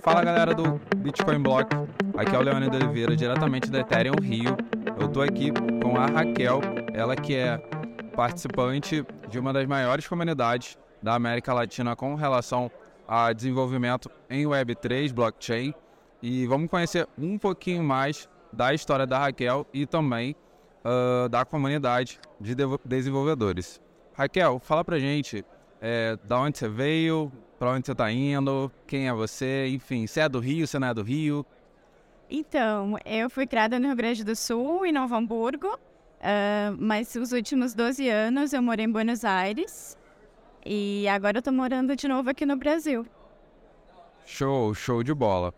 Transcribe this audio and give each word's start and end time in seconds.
Fala 0.00 0.24
galera 0.24 0.54
do 0.54 0.80
Bitcoin 0.96 1.38
Block, 1.38 1.68
aqui 2.16 2.34
é 2.34 2.38
o 2.38 2.40
Leônidas 2.40 2.80
Oliveira, 2.82 3.14
diretamente 3.14 3.70
da 3.70 3.80
Ethereum 3.80 4.14
Rio. 4.22 4.56
Eu 4.98 5.06
tô 5.06 5.20
aqui 5.20 5.50
com 5.82 5.98
a 5.98 6.06
Raquel, 6.06 6.60
ela 6.94 7.14
que 7.14 7.34
é 7.34 7.58
participante 8.16 9.04
de 9.28 9.38
uma 9.38 9.52
das 9.52 9.66
maiores 9.66 10.08
comunidades 10.08 10.78
da 11.02 11.14
América 11.14 11.52
Latina 11.52 11.94
com 11.94 12.14
relação 12.14 12.70
a 13.06 13.30
desenvolvimento 13.34 14.10
em 14.30 14.46
Web3, 14.46 15.12
blockchain. 15.12 15.74
E 16.22 16.46
vamos 16.46 16.70
conhecer 16.70 17.06
um 17.18 17.36
pouquinho 17.36 17.84
mais 17.84 18.30
da 18.50 18.72
história 18.72 19.06
da 19.06 19.18
Raquel 19.18 19.66
e 19.74 19.84
também 19.84 20.34
uh, 20.84 21.28
da 21.28 21.44
comunidade 21.44 22.18
de 22.40 22.56
desenvolvedores. 22.82 23.78
Raquel, 24.14 24.58
fala 24.58 24.82
pra 24.82 24.98
gente 24.98 25.44
é, 25.82 26.18
da 26.24 26.40
onde 26.40 26.56
você 26.56 26.66
veio, 26.66 27.30
para 27.58 27.70
onde 27.70 27.86
você 27.86 27.92
está 27.92 28.10
indo, 28.10 28.70
quem 28.86 29.08
é 29.08 29.12
você, 29.12 29.68
enfim, 29.68 30.06
você 30.06 30.20
é 30.20 30.28
do 30.28 30.38
Rio, 30.38 30.66
você 30.66 30.78
não 30.78 30.88
é 30.88 30.94
do 30.94 31.02
Rio? 31.02 31.44
Então, 32.28 32.98
eu 33.04 33.30
fui 33.30 33.46
criada 33.46 33.78
no 33.78 33.86
Rio 33.86 33.96
Grande 33.96 34.24
do 34.24 34.34
Sul, 34.34 34.84
em 34.84 34.92
Novo 34.92 35.14
Hamburgo, 35.14 35.74
uh, 35.74 36.76
mas 36.78 37.14
os 37.14 37.32
últimos 37.32 37.74
12 37.74 38.08
anos 38.08 38.52
eu 38.52 38.62
morei 38.62 38.84
em 38.84 38.90
Buenos 38.90 39.24
Aires 39.24 39.96
e 40.64 41.06
agora 41.08 41.36
eu 41.36 41.38
estou 41.38 41.54
morando 41.54 41.94
de 41.94 42.08
novo 42.08 42.28
aqui 42.28 42.44
no 42.44 42.56
Brasil. 42.56 43.06
Show, 44.26 44.74
show 44.74 45.02
de 45.02 45.14
bola. 45.14 45.54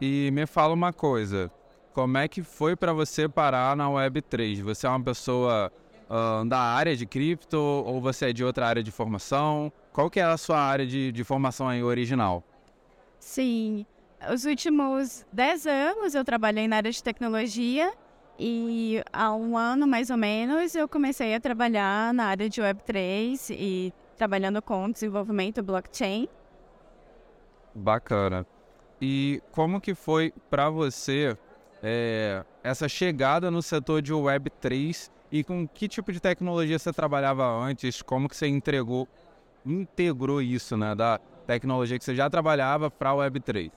E 0.00 0.30
me 0.32 0.46
fala 0.46 0.72
uma 0.72 0.92
coisa, 0.92 1.50
como 1.92 2.16
é 2.16 2.26
que 2.26 2.42
foi 2.42 2.74
para 2.74 2.92
você 2.92 3.28
parar 3.28 3.76
na 3.76 3.86
Web3? 3.88 4.62
Você 4.62 4.86
é 4.86 4.90
uma 4.90 5.02
pessoa 5.02 5.70
uh, 6.08 6.44
da 6.44 6.58
área 6.58 6.96
de 6.96 7.06
cripto 7.06 7.58
ou 7.58 8.00
você 8.00 8.30
é 8.30 8.32
de 8.32 8.44
outra 8.44 8.66
área 8.66 8.82
de 8.82 8.90
formação? 8.90 9.72
Qual 9.92 10.10
que 10.10 10.20
é 10.20 10.24
a 10.24 10.36
sua 10.36 10.58
área 10.58 10.86
de, 10.86 11.12
de 11.12 11.24
formação 11.24 11.68
aí 11.68 11.82
original? 11.82 12.42
Sim, 13.18 13.86
os 14.32 14.44
últimos 14.44 15.26
10 15.32 15.66
anos 15.66 16.14
eu 16.14 16.24
trabalhei 16.24 16.68
na 16.68 16.76
área 16.76 16.90
de 16.90 17.02
tecnologia 17.02 17.92
e 18.38 19.02
há 19.12 19.34
um 19.34 19.56
ano 19.56 19.86
mais 19.86 20.10
ou 20.10 20.16
menos 20.16 20.74
eu 20.74 20.88
comecei 20.88 21.34
a 21.34 21.40
trabalhar 21.40 22.12
na 22.12 22.26
área 22.26 22.48
de 22.48 22.60
Web3 22.60 23.50
e 23.50 23.92
trabalhando 24.16 24.60
com 24.62 24.90
desenvolvimento 24.90 25.62
blockchain. 25.62 26.28
Bacana. 27.74 28.46
E 29.00 29.42
como 29.52 29.80
que 29.80 29.94
foi 29.94 30.32
para 30.48 30.70
você 30.70 31.36
é, 31.82 32.44
essa 32.62 32.88
chegada 32.88 33.50
no 33.50 33.62
setor 33.62 34.00
de 34.00 34.12
Web3 34.12 35.10
e 35.30 35.42
com 35.42 35.66
que 35.66 35.88
tipo 35.88 36.12
de 36.12 36.20
tecnologia 36.20 36.78
você 36.78 36.92
trabalhava 36.92 37.44
antes? 37.44 38.02
Como 38.02 38.28
que 38.28 38.36
você 38.36 38.46
entregou, 38.46 39.08
integrou 39.64 40.40
isso, 40.40 40.76
né, 40.76 40.94
da 40.94 41.18
tecnologia 41.46 41.98
que 41.98 42.04
você 42.04 42.14
já 42.14 42.28
trabalhava 42.30 42.90
para 42.90 43.10
a 43.10 43.14
Web3? 43.14 43.70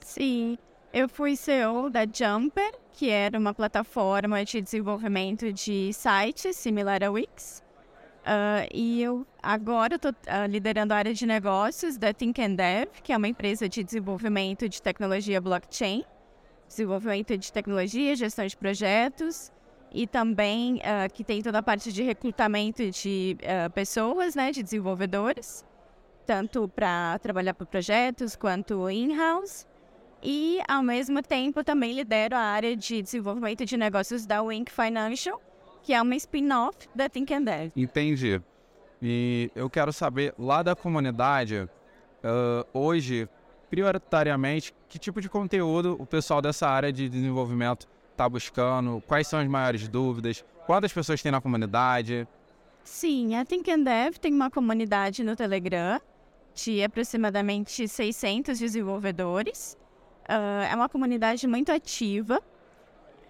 Sim, 0.00 0.58
eu 0.92 1.08
fui 1.08 1.36
CEO 1.36 1.90
da 1.90 2.04
Jumper, 2.04 2.72
que 2.92 3.10
era 3.10 3.38
uma 3.38 3.52
plataforma 3.52 4.44
de 4.44 4.60
desenvolvimento 4.60 5.52
de 5.52 5.92
sites 5.92 6.56
similar 6.56 7.02
a 7.02 7.10
Wix. 7.10 7.62
Uh, 8.22 8.66
e 8.74 9.02
eu 9.02 9.24
agora 9.40 9.94
estou 9.94 10.10
uh, 10.10 10.16
ah, 10.26 10.46
liderando 10.48 10.92
a 10.92 10.96
área 10.96 11.14
de 11.14 11.24
negócios 11.24 11.96
da 11.96 12.12
Think 12.12 12.42
and 12.42 12.54
Dev, 12.56 12.88
que 13.00 13.12
é 13.12 13.16
uma 13.16 13.28
empresa 13.28 13.68
de 13.68 13.84
desenvolvimento 13.84 14.68
de 14.68 14.82
tecnologia 14.82 15.40
blockchain, 15.40 16.04
desenvolvimento 16.66 17.38
de 17.38 17.52
tecnologia, 17.52 18.16
gestão 18.16 18.44
de 18.44 18.56
projetos 18.56 19.52
e 19.92 20.06
também 20.06 20.76
uh, 20.76 21.12
que 21.12 21.24
tem 21.24 21.42
toda 21.42 21.58
a 21.58 21.62
parte 21.62 21.92
de 21.92 22.02
recrutamento 22.02 22.90
de 22.90 23.36
uh, 23.40 23.70
pessoas, 23.70 24.34
né, 24.34 24.50
de 24.52 24.62
desenvolvedores, 24.62 25.64
tanto 26.26 26.68
para 26.68 27.18
trabalhar 27.20 27.54
por 27.54 27.66
projetos 27.66 28.36
quanto 28.36 28.90
in-house. 28.90 29.66
E, 30.22 30.58
ao 30.66 30.82
mesmo 30.82 31.22
tempo, 31.22 31.62
também 31.62 31.92
lidero 31.92 32.34
a 32.34 32.40
área 32.40 32.76
de 32.76 33.00
desenvolvimento 33.00 33.64
de 33.64 33.76
negócios 33.76 34.26
da 34.26 34.42
Wink 34.42 34.72
Financial, 34.72 35.40
que 35.82 35.94
é 35.94 36.02
uma 36.02 36.16
spin-off 36.16 36.76
da 36.94 37.08
Think 37.08 37.32
and 37.32 37.42
Dev. 37.42 37.70
Entendi. 37.76 38.40
E 39.00 39.50
eu 39.54 39.70
quero 39.70 39.92
saber, 39.92 40.34
lá 40.38 40.62
da 40.62 40.74
comunidade, 40.74 41.68
uh, 42.24 42.66
hoje, 42.72 43.28
prioritariamente, 43.70 44.74
que 44.88 44.98
tipo 44.98 45.20
de 45.20 45.28
conteúdo 45.28 45.96
o 45.98 46.06
pessoal 46.06 46.42
dessa 46.42 46.66
área 46.66 46.92
de 46.92 47.08
desenvolvimento 47.08 47.86
está 48.16 48.28
buscando? 48.28 49.02
Quais 49.06 49.26
são 49.26 49.38
as 49.38 49.46
maiores 49.46 49.86
dúvidas? 49.86 50.44
Quantas 50.66 50.92
pessoas 50.92 51.22
tem 51.22 51.30
na 51.30 51.40
comunidade? 51.40 52.26
Sim, 52.82 53.36
a 53.36 53.44
Think 53.44 53.70
and 53.70 53.82
Dev 53.82 54.16
tem 54.16 54.32
uma 54.32 54.50
comunidade 54.50 55.22
no 55.22 55.36
Telegram 55.36 56.00
de 56.54 56.82
aproximadamente 56.82 57.86
600 57.86 58.58
desenvolvedores. 58.58 59.76
Uh, 60.22 60.64
é 60.70 60.74
uma 60.74 60.88
comunidade 60.88 61.46
muito 61.46 61.70
ativa. 61.70 62.40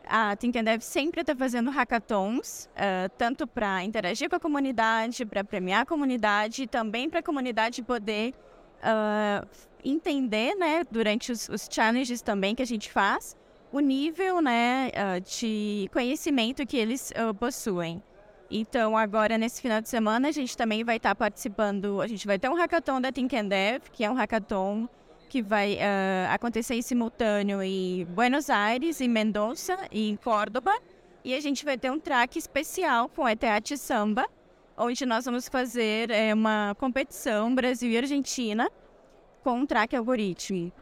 A 0.08 0.36
Think 0.36 0.58
and 0.58 0.64
Dev 0.64 0.80
sempre 0.80 1.22
está 1.22 1.34
fazendo 1.34 1.70
hackathons, 1.70 2.68
uh, 2.76 3.10
tanto 3.18 3.46
para 3.46 3.82
interagir 3.82 4.30
com 4.30 4.36
a 4.36 4.40
comunidade, 4.40 5.26
para 5.26 5.42
premiar 5.42 5.82
a 5.82 5.86
comunidade 5.86 6.62
e 6.62 6.66
também 6.68 7.10
para 7.10 7.18
a 7.18 7.22
comunidade 7.22 7.82
poder 7.82 8.34
uh, 8.78 9.46
entender, 9.84 10.54
né, 10.54 10.84
durante 10.90 11.32
os, 11.32 11.48
os 11.48 11.68
challenges 11.70 12.22
também 12.22 12.54
que 12.54 12.62
a 12.62 12.66
gente 12.66 12.90
faz, 12.90 13.36
o 13.76 13.80
nível 13.80 14.40
né, 14.40 14.88
uh, 14.88 15.20
de 15.20 15.88
conhecimento 15.92 16.66
que 16.66 16.78
eles 16.78 17.12
uh, 17.12 17.34
possuem. 17.34 18.02
Então, 18.50 18.96
agora, 18.96 19.36
nesse 19.36 19.60
final 19.60 19.82
de 19.82 19.88
semana, 19.88 20.28
a 20.28 20.32
gente 20.32 20.56
também 20.56 20.82
vai 20.82 20.96
estar 20.96 21.10
tá 21.10 21.14
participando, 21.14 22.00
a 22.00 22.06
gente 22.06 22.26
vai 22.26 22.38
ter 22.38 22.48
um 22.48 22.54
hackathon 22.54 23.00
da 23.02 23.12
Think 23.12 23.36
and 23.36 23.48
Dev, 23.48 23.82
que 23.92 24.02
é 24.02 24.10
um 24.10 24.14
hackathon 24.14 24.88
que 25.28 25.42
vai 25.42 25.74
uh, 25.74 26.32
acontecer 26.32 26.74
em 26.74 26.80
simultâneo 26.80 27.62
em 27.62 28.06
Buenos 28.06 28.48
Aires, 28.48 29.00
em 29.02 29.08
Mendoza 29.08 29.76
e 29.92 30.08
em 30.08 30.16
Córdoba. 30.16 30.72
E 31.22 31.34
a 31.34 31.40
gente 31.40 31.62
vai 31.62 31.76
ter 31.76 31.90
um 31.90 31.98
track 31.98 32.38
especial 32.38 33.10
com 33.10 33.28
ETH 33.28 33.76
Samba, 33.76 34.24
onde 34.78 35.04
nós 35.04 35.26
vamos 35.26 35.48
fazer 35.48 36.10
é, 36.10 36.32
uma 36.32 36.74
competição 36.78 37.54
Brasil 37.54 37.90
e 37.90 37.98
Argentina 37.98 38.70
com 39.42 39.60
um 39.60 39.66
track 39.66 39.94
algoritmo. 39.94 40.72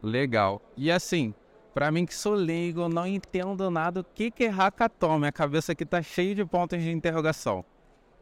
Legal. 0.00 0.62
E 0.76 0.90
assim, 0.90 1.34
para 1.74 1.90
mim 1.90 2.04
que 2.06 2.14
sou 2.14 2.34
leigo, 2.34 2.88
não 2.88 3.06
entendo 3.06 3.70
nada, 3.70 4.00
o 4.00 4.04
que, 4.04 4.30
que 4.30 4.44
é 4.44 4.48
hackathon? 4.48 5.18
Minha 5.18 5.32
cabeça 5.32 5.72
aqui 5.72 5.84
tá 5.84 6.02
cheia 6.02 6.34
de 6.34 6.44
pontos 6.44 6.82
de 6.82 6.90
interrogação. 6.90 7.64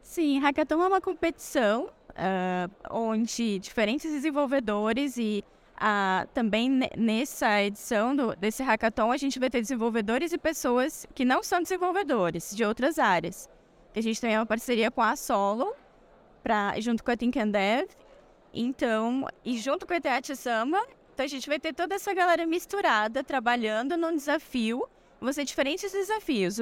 Sim, 0.01 0.39
hackathon 0.39 0.83
é 0.83 0.87
uma 0.87 1.01
competição 1.01 1.89
uh, 2.11 2.71
onde 2.89 3.59
diferentes 3.59 4.11
desenvolvedores 4.11 5.17
e 5.17 5.43
uh, 5.75 6.27
também 6.33 6.69
nessa 6.97 7.61
edição 7.63 8.15
do, 8.15 8.35
desse 8.35 8.63
hackathon 8.63 9.11
a 9.11 9.17
gente 9.17 9.39
vai 9.39 9.49
ter 9.49 9.61
desenvolvedores 9.61 10.31
e 10.33 10.37
pessoas 10.37 11.05
que 11.13 11.25
não 11.25 11.43
são 11.43 11.61
desenvolvedores 11.61 12.55
de 12.55 12.63
outras 12.63 12.97
áreas. 12.99 13.49
A 13.95 14.01
gente 14.01 14.21
tem 14.21 14.37
uma 14.37 14.45
parceria 14.45 14.91
com 14.91 15.01
a 15.01 15.15
Solo, 15.15 15.73
pra, 16.43 16.79
junto 16.79 17.03
com 17.03 17.11
a 17.11 17.17
Think 17.17 17.39
and 17.39 17.49
Dev. 17.49 17.89
Então, 18.53 19.27
e 19.43 19.57
junto 19.57 19.85
com 19.85 19.93
a 19.93 19.97
ETH 19.97 20.35
Samba, 20.35 20.81
então 21.17 21.25
a 21.25 21.29
gente 21.29 21.49
vai 21.49 21.59
ter 21.59 21.73
toda 21.73 21.95
essa 21.95 22.13
galera 22.13 22.45
misturada, 22.45 23.23
trabalhando 23.23 23.97
num 23.97 24.15
desafio. 24.15 24.87
Vão 25.19 25.33
ser 25.33 25.45
diferentes 25.45 25.91
desafios. 25.91 26.57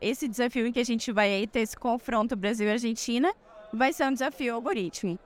Esse 0.00 0.28
desafio 0.28 0.68
em 0.68 0.72
que 0.72 0.78
a 0.78 0.84
gente 0.84 1.10
vai 1.10 1.48
ter 1.48 1.62
esse 1.62 1.76
confronto 1.76 2.36
Brasil-Argentina 2.36 3.34
vai 3.72 3.92
ser 3.92 4.04
um 4.04 4.12
desafio 4.12 4.54
algoritmo. 4.54 5.18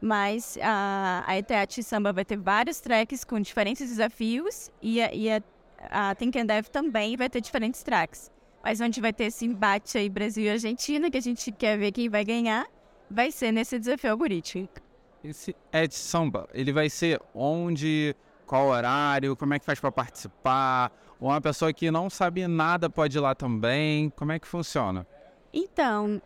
Mas 0.00 0.58
a 0.60 1.38
ETH 1.38 1.84
Samba 1.84 2.12
vai 2.12 2.24
ter 2.24 2.36
vários 2.36 2.80
tracks 2.80 3.24
com 3.24 3.38
diferentes 3.38 3.88
desafios 3.88 4.72
e 4.82 5.00
a, 5.00 5.14
e 5.14 5.30
a, 5.30 5.40
a 5.88 6.14
Think 6.16 6.36
and 6.36 6.46
Dev 6.46 6.66
também 6.66 7.16
vai 7.16 7.30
ter 7.30 7.40
diferentes 7.40 7.84
tracks. 7.84 8.28
Mas 8.64 8.80
onde 8.80 9.00
vai 9.00 9.12
ter 9.12 9.26
esse 9.26 9.46
embate 9.46 9.96
aí 9.96 10.08
Brasil 10.08 10.42
e 10.46 10.50
Argentina, 10.50 11.08
que 11.08 11.16
a 11.16 11.22
gente 11.22 11.52
quer 11.52 11.78
ver 11.78 11.92
quem 11.92 12.08
vai 12.08 12.24
ganhar, 12.24 12.66
vai 13.08 13.30
ser 13.30 13.52
nesse 13.52 13.78
desafio 13.78 14.10
algorítmico. 14.10 14.83
Esse 15.24 15.56
Ed 15.72 15.94
Samba, 15.94 16.46
ele 16.52 16.70
vai 16.70 16.90
ser 16.90 17.18
onde, 17.34 18.14
qual 18.46 18.66
horário, 18.66 19.34
como 19.34 19.54
é 19.54 19.58
que 19.58 19.64
faz 19.64 19.80
para 19.80 19.90
participar? 19.90 20.92
Uma 21.18 21.40
pessoa 21.40 21.72
que 21.72 21.90
não 21.90 22.10
sabe 22.10 22.46
nada 22.46 22.90
pode 22.90 23.16
ir 23.16 23.20
lá 23.20 23.34
também? 23.34 24.10
Como 24.10 24.32
é 24.32 24.38
que 24.38 24.46
funciona? 24.46 25.06
Então, 25.50 26.20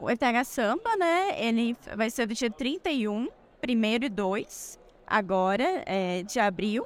o 0.00 0.10
ETH 0.10 0.44
Samba, 0.44 0.96
né, 0.96 1.40
ele 1.40 1.76
vai 1.96 2.10
ser 2.10 2.26
do 2.26 2.34
dia 2.34 2.50
31, 2.50 3.28
1 3.28 3.28
e 4.04 4.08
2, 4.08 4.80
agora, 5.06 5.84
é, 5.86 6.24
de 6.24 6.40
abril. 6.40 6.84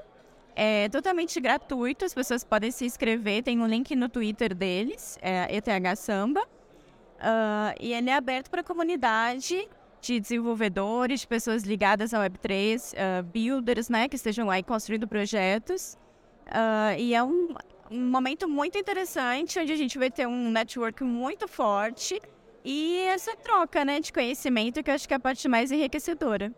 É 0.55 0.90
totalmente 0.90 1.40
gratuito, 1.40 2.05
as 2.05 2.12
pessoas 2.12 2.44
podem 2.44 2.70
se 2.70 2.84
inscrever, 2.84 3.43
tem 3.43 3.58
um 3.58 3.67
link 3.67 3.96
no 3.96 4.10
Twitter 4.10 4.55
deles, 4.55 5.19
é 5.22 5.49
ETH 5.50 5.96
Samba. 5.96 6.43
Uh, 6.43 7.72
e 7.81 7.94
ele 7.94 8.10
é 8.10 8.14
aberto 8.14 8.50
para 8.50 8.60
a 8.60 8.64
comunidade 8.64 9.67
de 10.05 10.21
desenvolvedores, 10.21 11.25
pessoas 11.25 11.62
ligadas 11.62 12.12
ao 12.12 12.23
Web3, 12.23 12.93
uh, 12.93 13.23
builders, 13.23 13.89
né, 13.89 14.09
que 14.09 14.17
estejam 14.17 14.47
lá 14.47 14.62
construindo 14.62 15.09
projetos. 15.09 15.99
Uh, 16.47 16.99
e 16.99 17.15
é 17.15 17.23
um, 17.23 17.55
um 17.91 18.06
momento 18.11 18.49
muito 18.49 18.77
interessante, 18.77 19.59
onde 19.59 19.73
a 19.73 19.77
gente 19.77 19.99
vai 19.99 20.11
ter 20.11 20.27
um 20.27 20.51
network 20.51 21.03
muito 21.03 21.49
forte 21.49 22.21
e 22.65 22.99
essa 23.09 23.35
troca, 23.37 23.85
né, 23.85 24.01
de 24.01 24.12
conhecimento, 24.12 24.83
que 24.83 24.91
eu 24.91 24.95
acho 24.95 25.09
que 25.09 25.15
é 25.15 25.17
a 25.17 25.21
parte 25.21 25.49
mais 25.49 25.73
enriquecedora. 25.73 26.53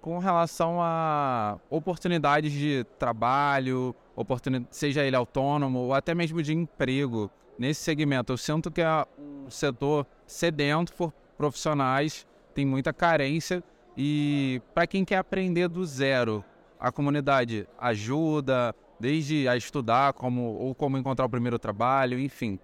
com 0.00 0.18
relação 0.18 0.80
a 0.80 1.58
oportunidades 1.68 2.50
de 2.50 2.84
trabalho, 2.98 3.94
oportunidade, 4.16 4.74
seja 4.74 5.04
ele 5.04 5.14
autônomo 5.14 5.78
ou 5.80 5.94
até 5.94 6.14
mesmo 6.14 6.42
de 6.42 6.54
emprego 6.54 7.30
nesse 7.58 7.82
segmento. 7.82 8.32
Eu 8.32 8.38
sinto 8.38 8.70
que 8.70 8.80
é 8.80 9.06
um 9.18 9.50
setor 9.50 10.06
sedento 10.26 10.92
por 10.94 11.12
profissionais, 11.36 12.26
tem 12.60 12.66
muita 12.66 12.92
carência 12.92 13.64
e 13.96 14.60
para 14.74 14.86
quem 14.86 15.02
quer 15.02 15.16
aprender 15.16 15.66
do 15.66 15.84
zero, 15.86 16.44
a 16.78 16.92
comunidade 16.92 17.66
ajuda, 17.78 18.74
desde 18.98 19.48
a 19.48 19.56
estudar 19.56 20.12
como 20.12 20.42
ou 20.42 20.74
como 20.74 20.98
encontrar 20.98 21.24
o 21.24 21.28
primeiro 21.28 21.58
trabalho, 21.58 22.18
enfim. 22.18 22.58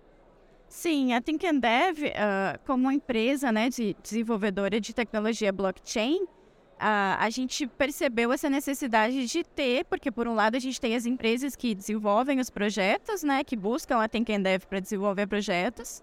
Sim, 0.68 1.14
a 1.14 1.20
Think 1.22 1.46
and 1.46 1.60
Dev, 1.60 1.98
uh, 2.02 2.58
como 2.66 2.92
empresa 2.92 3.50
né, 3.50 3.70
de 3.70 3.96
desenvolvedora 4.02 4.78
de 4.78 4.94
tecnologia 4.94 5.50
blockchain, 5.50 6.24
uh, 6.24 7.16
a 7.18 7.30
gente 7.30 7.66
percebeu 7.66 8.32
essa 8.32 8.50
necessidade 8.50 9.26
de 9.26 9.44
ter, 9.44 9.86
porque 9.86 10.10
por 10.10 10.28
um 10.28 10.34
lado 10.34 10.56
a 10.56 10.58
gente 10.58 10.78
tem 10.78 10.94
as 10.94 11.06
empresas 11.06 11.56
que 11.56 11.74
desenvolvem 11.74 12.38
os 12.38 12.50
projetos, 12.50 13.22
né, 13.22 13.42
que 13.42 13.56
buscam 13.56 13.98
a 14.02 14.08
Think 14.08 14.30
and 14.34 14.42
Dev 14.42 14.64
para 14.66 14.78
desenvolver 14.78 15.26
projetos, 15.26 16.02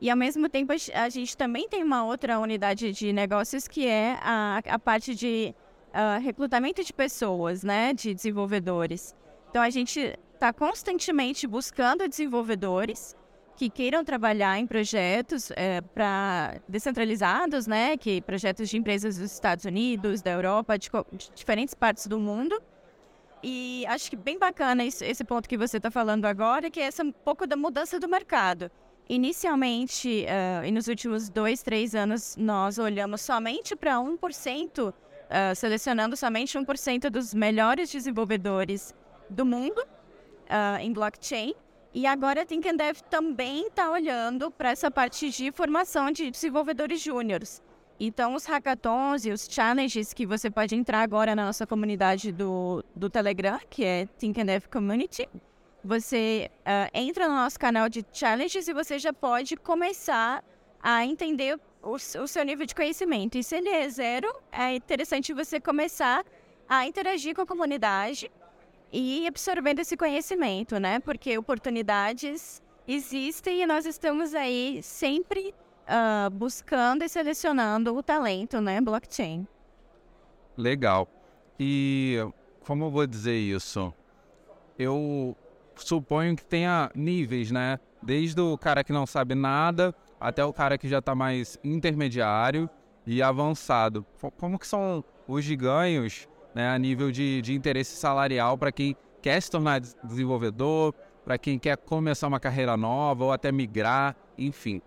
e 0.00 0.10
ao 0.10 0.16
mesmo 0.16 0.48
tempo 0.48 0.72
a 0.72 1.08
gente 1.08 1.36
também 1.36 1.68
tem 1.68 1.82
uma 1.82 2.04
outra 2.04 2.38
unidade 2.38 2.92
de 2.92 3.12
negócios 3.12 3.66
que 3.66 3.86
é 3.86 4.16
a, 4.22 4.60
a 4.64 4.78
parte 4.78 5.14
de 5.14 5.54
uh, 5.88 6.20
recrutamento 6.22 6.84
de 6.84 6.92
pessoas, 6.92 7.62
né, 7.64 7.92
de 7.92 8.14
desenvolvedores. 8.14 9.14
Então 9.50 9.60
a 9.60 9.70
gente 9.70 10.16
está 10.34 10.52
constantemente 10.52 11.46
buscando 11.46 12.08
desenvolvedores 12.08 13.16
que 13.56 13.68
queiram 13.68 14.04
trabalhar 14.04 14.56
em 14.56 14.68
projetos 14.68 15.50
é, 15.56 15.80
para 15.80 16.60
descentralizados, 16.68 17.66
né, 17.66 17.96
que 17.96 18.20
projetos 18.20 18.68
de 18.68 18.76
empresas 18.76 19.18
dos 19.18 19.32
Estados 19.32 19.64
Unidos, 19.64 20.22
da 20.22 20.30
Europa, 20.30 20.78
de, 20.78 20.88
de 21.12 21.30
diferentes 21.34 21.74
partes 21.74 22.06
do 22.06 22.20
mundo. 22.20 22.62
E 23.42 23.84
acho 23.88 24.10
que 24.10 24.16
bem 24.16 24.38
bacana 24.38 24.84
isso, 24.84 25.02
esse 25.02 25.24
ponto 25.24 25.48
que 25.48 25.58
você 25.58 25.78
está 25.78 25.90
falando 25.90 26.24
agora, 26.24 26.70
que 26.70 26.78
é 26.78 26.84
essa 26.84 27.02
um 27.02 27.10
pouco 27.10 27.48
da 27.48 27.56
mudança 27.56 27.98
do 27.98 28.08
mercado. 28.08 28.70
Inicialmente, 29.08 30.26
uh, 30.26 30.66
e 30.66 30.70
nos 30.70 30.86
últimos 30.86 31.30
dois, 31.30 31.62
três 31.62 31.94
anos, 31.94 32.36
nós 32.36 32.78
olhamos 32.78 33.22
somente 33.22 33.74
para 33.74 33.94
1%, 33.94 34.90
uh, 34.90 34.94
selecionando 35.56 36.14
somente 36.14 36.58
1% 36.58 37.08
dos 37.08 37.32
melhores 37.32 37.90
desenvolvedores 37.90 38.94
do 39.30 39.46
mundo 39.46 39.78
uh, 39.78 40.78
em 40.80 40.92
blockchain. 40.92 41.54
E 41.94 42.06
agora 42.06 42.42
a 42.42 42.44
Think 42.44 42.68
and 42.68 42.76
Dev 42.76 42.98
também 43.08 43.68
está 43.68 43.90
olhando 43.90 44.50
para 44.50 44.70
essa 44.72 44.90
parte 44.90 45.30
de 45.30 45.50
formação 45.52 46.10
de 46.10 46.30
desenvolvedores 46.30 47.00
júniores. 47.00 47.62
Então, 47.98 48.34
os 48.34 48.44
hackathons 48.44 49.24
e 49.24 49.32
os 49.32 49.48
challenges 49.50 50.12
que 50.12 50.26
você 50.26 50.50
pode 50.50 50.76
entrar 50.76 51.00
agora 51.00 51.34
na 51.34 51.46
nossa 51.46 51.66
comunidade 51.66 52.30
do, 52.30 52.84
do 52.94 53.08
Telegram, 53.08 53.58
que 53.70 53.84
é 53.84 54.06
Think 54.18 54.40
and 54.40 54.46
Dev 54.46 54.66
Community, 54.70 55.26
você 55.88 56.50
uh, 56.58 56.90
entra 56.92 57.26
no 57.26 57.34
nosso 57.34 57.58
canal 57.58 57.88
de 57.88 58.04
challenges 58.12 58.68
e 58.68 58.74
você 58.74 58.98
já 58.98 59.10
pode 59.10 59.56
começar 59.56 60.44
a 60.82 61.02
entender 61.06 61.58
o, 61.82 61.92
o, 61.92 62.26
seu 62.28 62.44
nível 62.44 62.66
de 62.66 62.74
conhecimento. 62.74 63.38
E 63.38 63.42
se 63.42 63.56
ele 63.56 63.70
é 63.70 63.88
zero, 63.88 64.28
é 64.52 64.74
interessante 64.74 65.32
você 65.32 65.58
começar 65.58 66.26
a 66.68 66.86
interagir 66.86 67.34
com 67.34 67.40
a 67.40 67.46
comunidade 67.46 68.30
e 68.92 69.26
absorvendo 69.26 69.78
esse 69.78 69.96
conhecimento, 69.96 70.78
né? 70.78 71.00
Porque 71.00 71.38
oportunidades 71.38 72.62
existem 72.86 73.62
e 73.62 73.66
nós 73.66 73.86
estamos 73.86 74.34
aí 74.34 74.82
sempre 74.82 75.54
uh, 75.88 76.28
buscando 76.28 77.02
e 77.02 77.08
selecionando 77.08 77.96
o 77.96 78.02
talento, 78.02 78.60
né? 78.60 78.78
Blockchain. 78.78 79.48
Legal. 80.54 81.08
E 81.58 82.18
como 82.66 82.84
eu 82.84 82.90
vou 82.90 83.06
dizer 83.06 83.38
isso? 83.38 83.90
Eu 84.78 85.34
suponho 85.84 86.36
que 86.36 86.44
tenha 86.44 86.90
níveis, 86.94 87.50
né? 87.50 87.78
Desde 88.02 88.40
o 88.40 88.56
cara 88.56 88.84
que 88.84 88.92
não 88.92 89.06
sabe 89.06 89.34
nada 89.34 89.94
até 90.20 90.44
o 90.44 90.52
cara 90.52 90.76
que 90.76 90.88
já 90.88 90.98
está 90.98 91.14
mais 91.14 91.58
intermediário 91.62 92.68
e 93.06 93.22
avançado. 93.22 94.04
Como 94.36 94.58
que 94.58 94.66
são 94.66 95.04
os 95.26 95.48
ganhos 95.50 96.28
né, 96.54 96.68
a 96.68 96.78
nível 96.78 97.10
de, 97.10 97.40
de 97.42 97.54
interesse 97.54 97.96
salarial 97.96 98.56
para 98.58 98.72
quem 98.72 98.96
quer 99.22 99.40
se 99.40 99.50
tornar 99.50 99.80
desenvolvedor, 99.80 100.94
para 101.24 101.38
quem 101.38 101.58
quer 101.58 101.76
começar 101.76 102.26
uma 102.26 102.40
carreira 102.40 102.76
nova 102.76 103.24
ou 103.24 103.32
até 103.32 103.52
migrar, 103.52 104.16
enfim. 104.36 104.80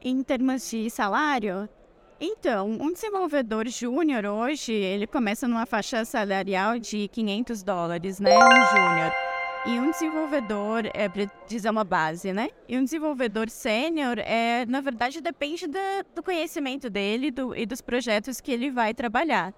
Em 0.00 0.22
termos 0.22 0.70
de 0.70 0.88
salário, 0.90 1.68
então, 2.20 2.68
um 2.68 2.92
desenvolvedor 2.92 3.68
júnior 3.68 4.24
hoje, 4.26 4.72
ele 4.72 5.06
começa 5.06 5.46
numa 5.46 5.66
faixa 5.66 6.04
salarial 6.04 6.78
de 6.78 7.08
500 7.08 7.62
dólares, 7.62 8.18
né? 8.18 8.36
Um 8.36 8.76
júnior. 8.76 9.27
E 9.66 9.78
um 9.78 9.90
desenvolvedor, 9.90 10.86
é 10.94 11.08
dizer 11.46 11.70
uma 11.70 11.84
base, 11.84 12.32
né? 12.32 12.48
E 12.68 12.78
um 12.78 12.84
desenvolvedor 12.84 13.50
sênior, 13.50 14.18
é, 14.18 14.64
na 14.66 14.80
verdade, 14.80 15.20
depende 15.20 15.66
do 16.14 16.22
conhecimento 16.22 16.88
dele 16.88 17.30
do, 17.30 17.54
e 17.54 17.66
dos 17.66 17.80
projetos 17.80 18.40
que 18.40 18.52
ele 18.52 18.70
vai 18.70 18.94
trabalhar 18.94 19.52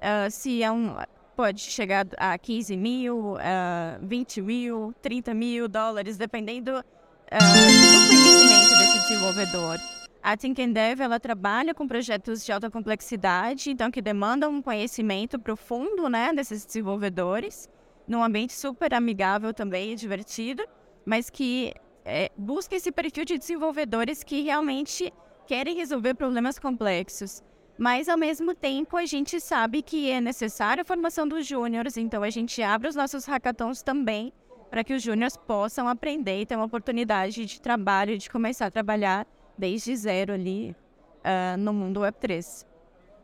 uh, 0.00 0.30
se 0.30 0.62
é 0.62 0.70
um, 0.70 0.96
pode 1.36 1.60
chegar 1.60 2.06
a 2.16 2.36
15 2.36 2.76
mil, 2.76 3.34
uh, 3.34 3.38
ah, 3.40 3.98
20 4.02 4.42
mil, 4.42 4.94
30 5.00 5.34
mil 5.34 5.68
dólares, 5.68 6.16
dependendo 6.16 6.72
uh, 6.72 6.82
do 6.82 8.08
conhecimento 8.08 8.78
desse 8.78 9.00
desenvolvedor. 9.08 9.78
A 10.22 10.36
Think 10.36 10.62
and 10.62 10.72
Dev, 10.72 11.00
ela 11.00 11.18
trabalha 11.18 11.74
com 11.74 11.88
projetos 11.88 12.44
de 12.44 12.52
alta 12.52 12.70
complexidade, 12.70 13.70
então 13.70 13.90
que 13.90 14.02
demandam 14.02 14.52
um 14.52 14.60
conhecimento 14.60 15.38
profundo, 15.38 16.10
né, 16.10 16.30
desses 16.34 16.66
desenvolvedores, 16.66 17.70
num 18.06 18.22
ambiente 18.22 18.52
super 18.52 18.92
amigável 18.94 19.52
também 19.52 19.92
e 19.92 19.96
divertido, 19.96 20.66
mas 21.04 21.30
que 21.30 21.72
é, 22.04 22.30
busca 22.36 22.74
esse 22.74 22.90
perfil 22.90 23.24
de 23.24 23.38
desenvolvedores 23.38 24.22
que 24.22 24.42
realmente 24.42 25.12
querem 25.46 25.76
resolver 25.76 26.14
problemas 26.14 26.58
complexos. 26.58 27.42
Mas, 27.78 28.08
ao 28.08 28.18
mesmo 28.18 28.54
tempo, 28.54 28.96
a 28.96 29.06
gente 29.06 29.40
sabe 29.40 29.80
que 29.80 30.10
é 30.10 30.20
necessária 30.20 30.82
a 30.82 30.84
formação 30.84 31.26
dos 31.26 31.46
júniores, 31.46 31.96
então 31.96 32.22
a 32.22 32.30
gente 32.30 32.62
abre 32.62 32.88
os 32.88 32.94
nossos 32.94 33.24
hackathons 33.24 33.82
também 33.82 34.32
para 34.70 34.84
que 34.84 34.94
os 34.94 35.02
júniores 35.02 35.36
possam 35.36 35.88
aprender 35.88 36.42
e 36.42 36.46
ter 36.46 36.56
uma 36.56 36.66
oportunidade 36.66 37.44
de 37.44 37.60
trabalho, 37.60 38.16
de 38.16 38.30
começar 38.30 38.66
a 38.66 38.70
trabalhar 38.70 39.26
desde 39.58 39.96
zero 39.96 40.32
ali 40.32 40.76
uh, 41.24 41.58
no 41.58 41.72
mundo 41.72 42.00
Web3. 42.00 42.66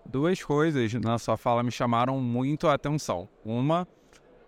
Duas 0.04 0.42
coisas 0.42 0.92
na 0.94 1.18
sua 1.18 1.36
fala 1.36 1.62
me 1.62 1.70
chamaram 1.70 2.20
muito 2.20 2.66
a 2.66 2.74
atenção. 2.74 3.28
Uma 3.44 3.86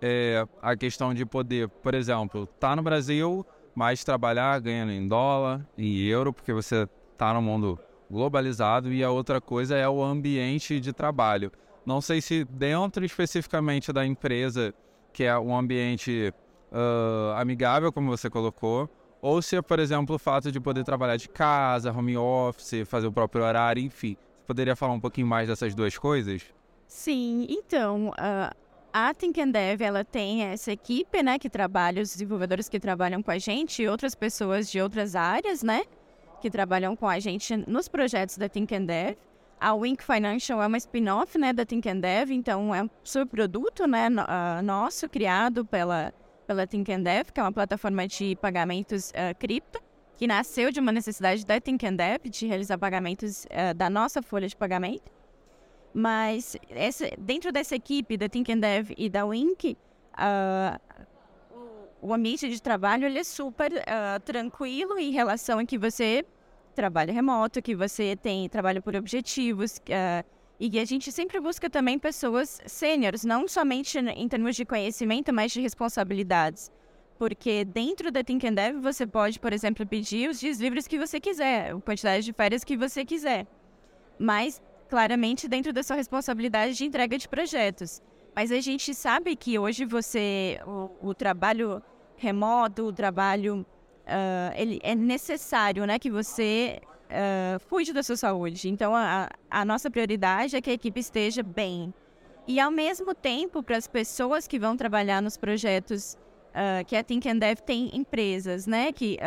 é 0.00 0.46
a 0.62 0.76
questão 0.76 1.12
de 1.12 1.24
poder, 1.26 1.68
por 1.68 1.94
exemplo, 1.94 2.44
estar 2.44 2.70
tá 2.70 2.76
no 2.76 2.82
Brasil, 2.82 3.44
mas 3.74 4.04
trabalhar 4.04 4.60
ganhando 4.60 4.92
em 4.92 5.06
dólar, 5.06 5.66
em 5.76 5.98
euro, 5.98 6.32
porque 6.32 6.52
você 6.52 6.88
está 7.12 7.32
no 7.32 7.42
mundo 7.42 7.78
globalizado 8.10 8.92
e 8.92 9.04
a 9.04 9.10
outra 9.10 9.40
coisa 9.40 9.76
é 9.76 9.88
o 9.88 10.02
ambiente 10.02 10.80
de 10.80 10.92
trabalho. 10.92 11.52
Não 11.84 12.00
sei 12.00 12.20
se 12.20 12.44
dentro 12.44 13.04
especificamente 13.04 13.92
da 13.92 14.04
empresa, 14.04 14.74
que 15.12 15.24
é 15.24 15.38
um 15.38 15.56
ambiente 15.56 16.32
uh, 16.72 17.32
amigável, 17.36 17.92
como 17.92 18.08
você 18.08 18.28
colocou, 18.28 18.88
ou 19.20 19.42
se 19.42 19.56
é, 19.56 19.62
por 19.62 19.78
exemplo, 19.78 20.16
o 20.16 20.18
fato 20.18 20.52
de 20.52 20.60
poder 20.60 20.84
trabalhar 20.84 21.16
de 21.16 21.28
casa, 21.28 21.92
home 21.92 22.16
office, 22.16 22.86
fazer 22.86 23.06
o 23.06 23.12
próprio 23.12 23.44
horário, 23.44 23.82
enfim. 23.82 24.16
Você 24.38 24.46
poderia 24.46 24.76
falar 24.76 24.92
um 24.92 25.00
pouquinho 25.00 25.26
mais 25.26 25.48
dessas 25.48 25.74
duas 25.74 25.98
coisas? 25.98 26.42
Sim, 26.86 27.46
então, 27.50 28.08
uh, 28.10 28.54
a 28.92 29.12
Think 29.14 29.40
and 29.40 29.50
Dev, 29.50 29.82
ela 29.82 30.04
tem 30.04 30.42
essa 30.42 30.72
equipe, 30.72 31.22
né, 31.22 31.38
que 31.38 31.50
trabalha, 31.50 32.02
os 32.02 32.12
desenvolvedores 32.12 32.68
que 32.68 32.80
trabalham 32.80 33.22
com 33.22 33.30
a 33.30 33.38
gente 33.38 33.82
e 33.82 33.88
outras 33.88 34.14
pessoas 34.14 34.70
de 34.70 34.80
outras 34.80 35.14
áreas, 35.14 35.62
né, 35.62 35.82
que 36.40 36.50
trabalham 36.50 36.96
com 36.96 37.06
a 37.08 37.18
gente 37.18 37.56
nos 37.56 37.88
projetos 37.88 38.38
da 38.38 38.48
Think 38.48 38.74
and 38.74 38.84
Dev. 38.84 39.16
A 39.60 39.74
Wink 39.74 40.04
Financial 40.04 40.62
é 40.62 40.66
uma 40.66 40.78
spin-off 40.78 41.36
né, 41.36 41.52
da 41.52 41.64
Think 41.64 41.88
and 41.88 42.00
Dev, 42.00 42.30
então 42.30 42.74
é 42.74 42.82
um 42.82 42.90
subproduto 43.02 43.86
né, 43.86 44.08
no, 44.08 44.22
uh, 44.22 44.62
nosso 44.62 45.08
criado 45.08 45.64
pela, 45.64 46.12
pela 46.46 46.66
Think 46.66 46.92
and 46.92 47.02
Dev, 47.02 47.32
que 47.32 47.40
é 47.40 47.42
uma 47.42 47.52
plataforma 47.52 48.06
de 48.06 48.36
pagamentos 48.36 49.10
uh, 49.10 49.36
cripto, 49.38 49.80
que 50.16 50.26
nasceu 50.26 50.70
de 50.70 50.80
uma 50.80 50.92
necessidade 50.92 51.44
da 51.44 51.60
Think 51.60 51.86
and 51.86 51.96
Dev 51.96 52.22
de 52.24 52.46
realizar 52.46 52.78
pagamentos 52.78 53.44
uh, 53.46 53.74
da 53.74 53.90
nossa 53.90 54.22
folha 54.22 54.46
de 54.46 54.56
pagamento. 54.56 55.17
Mas 55.98 56.56
essa, 56.70 57.10
dentro 57.18 57.50
dessa 57.50 57.74
equipe 57.74 58.16
da 58.16 58.28
Think 58.28 58.52
and 58.52 58.60
Dev 58.60 58.92
e 58.96 59.10
da 59.10 59.26
Wink, 59.26 59.76
o 62.00 62.14
ambiente 62.14 62.48
de 62.48 62.62
trabalho 62.62 63.04
ele 63.04 63.18
é 63.18 63.24
super 63.24 63.72
uh, 63.72 64.20
tranquilo 64.24 64.96
em 64.96 65.10
relação 65.10 65.58
a 65.58 65.64
que 65.64 65.76
você 65.76 66.24
trabalha 66.72 67.12
remoto, 67.12 67.60
que 67.60 67.74
você 67.74 68.14
tem 68.14 68.48
trabalho 68.48 68.80
por 68.80 68.94
objetivos, 68.94 69.78
uh, 69.78 70.24
e 70.60 70.78
a 70.78 70.84
gente 70.84 71.10
sempre 71.10 71.40
busca 71.40 71.68
também 71.68 71.98
pessoas 71.98 72.60
sêniores, 72.64 73.24
não 73.24 73.48
somente 73.48 73.98
em 73.98 74.28
termos 74.28 74.54
de 74.54 74.64
conhecimento, 74.64 75.32
mas 75.32 75.50
de 75.50 75.60
responsabilidades. 75.60 76.70
Porque 77.18 77.64
dentro 77.64 78.12
da 78.12 78.22
Think 78.22 78.46
and 78.46 78.54
Dev 78.54 78.80
você 78.80 79.04
pode, 79.04 79.40
por 79.40 79.52
exemplo, 79.52 79.84
pedir 79.84 80.30
os 80.30 80.38
dias 80.38 80.60
livres 80.60 80.86
que 80.86 80.96
você 80.96 81.18
quiser, 81.18 81.72
a 81.74 81.80
quantidade 81.80 82.24
de 82.24 82.32
férias 82.32 82.62
que 82.62 82.76
você 82.76 83.04
quiser. 83.04 83.48
Mas 84.16 84.62
claramente 84.88 85.46
dentro 85.46 85.72
da 85.72 85.82
sua 85.82 85.96
responsabilidade 85.96 86.74
de 86.74 86.84
entrega 86.84 87.16
de 87.16 87.28
projetos. 87.28 88.02
Mas 88.34 88.50
a 88.52 88.60
gente 88.60 88.94
sabe 88.94 89.36
que 89.36 89.58
hoje 89.58 89.84
você, 89.84 90.60
o, 90.66 91.08
o 91.08 91.14
trabalho 91.14 91.82
remoto, 92.16 92.84
o 92.84 92.92
trabalho, 92.92 93.66
uh, 94.06 94.54
ele 94.56 94.80
é 94.82 94.94
necessário, 94.94 95.84
né, 95.86 95.98
que 95.98 96.10
você 96.10 96.80
uh, 97.06 97.66
cuide 97.68 97.92
da 97.92 98.02
sua 98.02 98.16
saúde. 98.16 98.68
Então, 98.68 98.94
a, 98.94 99.28
a 99.50 99.64
nossa 99.64 99.90
prioridade 99.90 100.56
é 100.56 100.60
que 100.60 100.70
a 100.70 100.72
equipe 100.72 101.00
esteja 101.00 101.42
bem. 101.42 101.92
E, 102.46 102.58
ao 102.60 102.70
mesmo 102.70 103.14
tempo, 103.14 103.62
para 103.62 103.76
as 103.76 103.86
pessoas 103.86 104.46
que 104.46 104.58
vão 104.58 104.76
trabalhar 104.76 105.20
nos 105.20 105.36
projetos 105.36 106.16
uh, 106.50 106.84
que 106.86 106.96
a 106.96 107.02
Think 107.02 107.28
and 107.28 107.38
Dev 107.38 107.58
tem 107.58 107.90
empresas, 107.92 108.66
né, 108.66 108.92
que, 108.92 109.18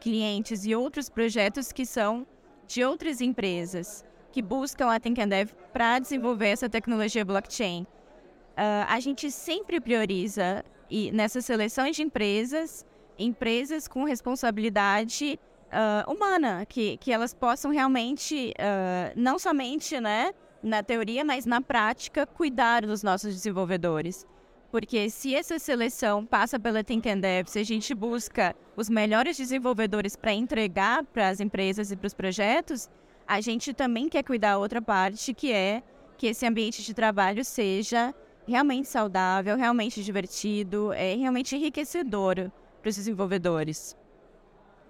clientes 0.00 0.64
e 0.64 0.74
outros 0.74 1.08
projetos 1.08 1.72
que 1.72 1.84
são 1.84 2.26
de 2.66 2.84
outras 2.84 3.20
empresas 3.20 4.04
que 4.32 4.42
buscam 4.42 4.90
a 4.90 5.00
Think 5.00 5.20
and 5.20 5.28
Dev 5.28 5.50
para 5.72 5.98
desenvolver 5.98 6.48
essa 6.48 6.68
tecnologia 6.68 7.24
blockchain. 7.24 7.82
Uh, 7.82 8.86
a 8.88 9.00
gente 9.00 9.30
sempre 9.30 9.80
prioriza 9.80 10.64
e 10.90 11.12
nessas 11.12 11.44
seleções 11.44 11.96
de 11.96 12.02
empresas, 12.02 12.84
empresas 13.18 13.86
com 13.86 14.04
responsabilidade 14.04 15.38
uh, 15.68 16.10
humana, 16.10 16.64
que, 16.66 16.96
que 16.96 17.12
elas 17.12 17.34
possam 17.34 17.70
realmente, 17.70 18.52
uh, 18.58 19.12
não 19.14 19.38
somente 19.38 20.00
né, 20.00 20.32
na 20.62 20.82
teoria, 20.82 21.24
mas 21.24 21.46
na 21.46 21.60
prática, 21.60 22.26
cuidar 22.26 22.82
dos 22.86 23.02
nossos 23.02 23.34
desenvolvedores. 23.34 24.26
Porque 24.70 25.08
se 25.08 25.34
essa 25.34 25.58
seleção 25.58 26.26
passa 26.26 26.58
pela 26.60 26.84
Think 26.84 27.08
and 27.08 27.20
Dev, 27.20 27.46
se 27.46 27.58
a 27.58 27.64
gente 27.64 27.94
busca 27.94 28.54
os 28.76 28.90
melhores 28.90 29.36
desenvolvedores 29.36 30.14
para 30.14 30.32
entregar 30.32 31.04
para 31.04 31.28
as 31.28 31.40
empresas 31.40 31.90
e 31.90 31.96
para 31.96 32.06
os 32.06 32.12
projetos, 32.12 32.90
a 33.28 33.42
gente 33.42 33.74
também 33.74 34.08
quer 34.08 34.22
cuidar 34.22 34.52
da 34.52 34.58
outra 34.58 34.80
parte, 34.80 35.34
que 35.34 35.52
é 35.52 35.82
que 36.16 36.28
esse 36.28 36.46
ambiente 36.46 36.82
de 36.82 36.94
trabalho 36.94 37.44
seja 37.44 38.14
realmente 38.46 38.88
saudável, 38.88 39.54
realmente 39.56 40.02
divertido, 40.02 40.92
é 40.94 41.14
realmente 41.14 41.54
enriquecedor 41.54 42.50
para 42.80 42.88
os 42.88 42.96
desenvolvedores. 42.96 43.94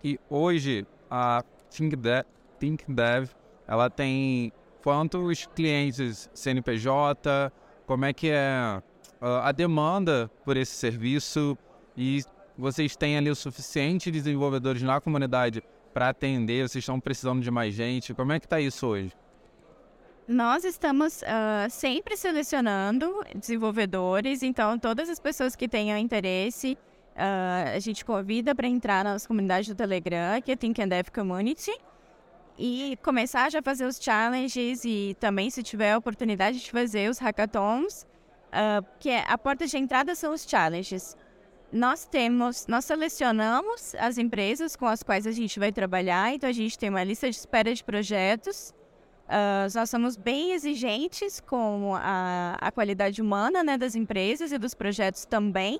E 0.04 0.20
hoje 0.30 0.86
a 1.10 1.42
ThinkDev, 1.68 2.24
ThinkDev 2.60 3.28
ela 3.66 3.90
tem 3.90 4.52
quantos 4.84 5.46
clientes 5.54 6.30
CNPJ? 6.32 7.52
Como 7.86 8.04
é 8.04 8.12
que 8.12 8.30
é 8.30 8.80
a 9.20 9.50
demanda 9.50 10.30
por 10.44 10.56
esse 10.56 10.72
serviço? 10.72 11.58
E 11.96 12.22
vocês 12.56 12.94
têm 12.96 13.18
ali 13.18 13.30
o 13.30 13.34
suficiente 13.34 14.12
de 14.12 14.20
desenvolvedores 14.20 14.80
na 14.82 15.00
comunidade 15.00 15.62
para 15.98 16.10
atender? 16.10 16.68
Vocês 16.68 16.82
estão 16.82 17.00
precisando 17.00 17.42
de 17.42 17.50
mais 17.50 17.74
gente? 17.74 18.14
Como 18.14 18.32
é 18.32 18.38
que 18.38 18.46
está 18.46 18.60
isso 18.60 18.86
hoje? 18.86 19.12
Nós 20.28 20.62
estamos 20.62 21.22
uh, 21.22 21.68
sempre 21.68 22.16
selecionando 22.16 23.24
desenvolvedores, 23.34 24.44
então 24.44 24.78
todas 24.78 25.08
as 25.08 25.18
pessoas 25.18 25.56
que 25.56 25.66
tenham 25.66 25.98
interesse, 25.98 26.78
uh, 27.16 27.74
a 27.74 27.78
gente 27.80 28.04
convida 28.04 28.54
para 28.54 28.68
entrar 28.68 29.02
na 29.02 29.14
nossa 29.14 29.26
comunidade 29.26 29.74
do 29.74 29.76
Telegram, 29.76 30.40
que 30.40 30.52
é 30.52 30.56
Think 30.56 30.80
and 30.80 30.86
Dev 30.86 31.08
Community, 31.12 31.76
e 32.56 32.96
começar 33.02 33.50
já 33.50 33.58
a 33.58 33.62
fazer 33.62 33.84
os 33.84 33.98
challenges 34.00 34.84
e 34.84 35.16
também, 35.18 35.50
se 35.50 35.64
tiver 35.64 35.94
a 35.94 35.98
oportunidade 35.98 36.60
de 36.60 36.70
fazer 36.70 37.10
os 37.10 37.18
hackathons, 37.18 38.06
uh, 38.52 38.86
que 39.00 39.10
é, 39.10 39.24
a 39.26 39.36
porta 39.36 39.66
de 39.66 39.76
entrada 39.76 40.14
são 40.14 40.32
os 40.32 40.46
challenges. 40.48 41.16
Nós 41.70 42.06
temos, 42.06 42.66
nós 42.66 42.84
selecionamos 42.84 43.94
as 43.96 44.16
empresas 44.16 44.74
com 44.74 44.86
as 44.86 45.02
quais 45.02 45.26
a 45.26 45.32
gente 45.32 45.58
vai 45.58 45.70
trabalhar, 45.70 46.32
então 46.32 46.48
a 46.48 46.52
gente 46.52 46.78
tem 46.78 46.88
uma 46.88 47.04
lista 47.04 47.28
de 47.28 47.36
espera 47.36 47.74
de 47.74 47.84
projetos 47.84 48.74
Uh, 49.28 49.68
nós 49.74 49.90
somos 49.90 50.16
bem 50.16 50.52
exigentes 50.52 51.38
com 51.38 51.94
a, 51.94 52.56
a 52.58 52.72
qualidade 52.72 53.20
humana 53.20 53.62
né, 53.62 53.76
das 53.76 53.94
empresas 53.94 54.52
e 54.52 54.58
dos 54.58 54.72
projetos 54.72 55.26
também. 55.26 55.78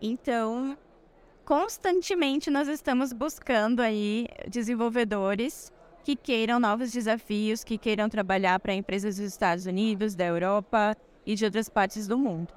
Então, 0.00 0.76
constantemente 1.44 2.50
nós 2.50 2.66
estamos 2.66 3.12
buscando 3.12 3.78
aí 3.80 4.26
desenvolvedores 4.48 5.72
que 6.02 6.16
queiram 6.16 6.58
novos 6.58 6.90
desafios, 6.90 7.62
que 7.62 7.78
queiram 7.78 8.08
trabalhar 8.08 8.58
para 8.58 8.74
empresas 8.74 9.14
dos 9.14 9.26
Estados 9.26 9.64
Unidos, 9.64 10.16
da 10.16 10.24
Europa 10.24 10.96
e 11.24 11.36
de 11.36 11.44
outras 11.44 11.68
partes 11.68 12.08
do 12.08 12.18
mundo. 12.18 12.52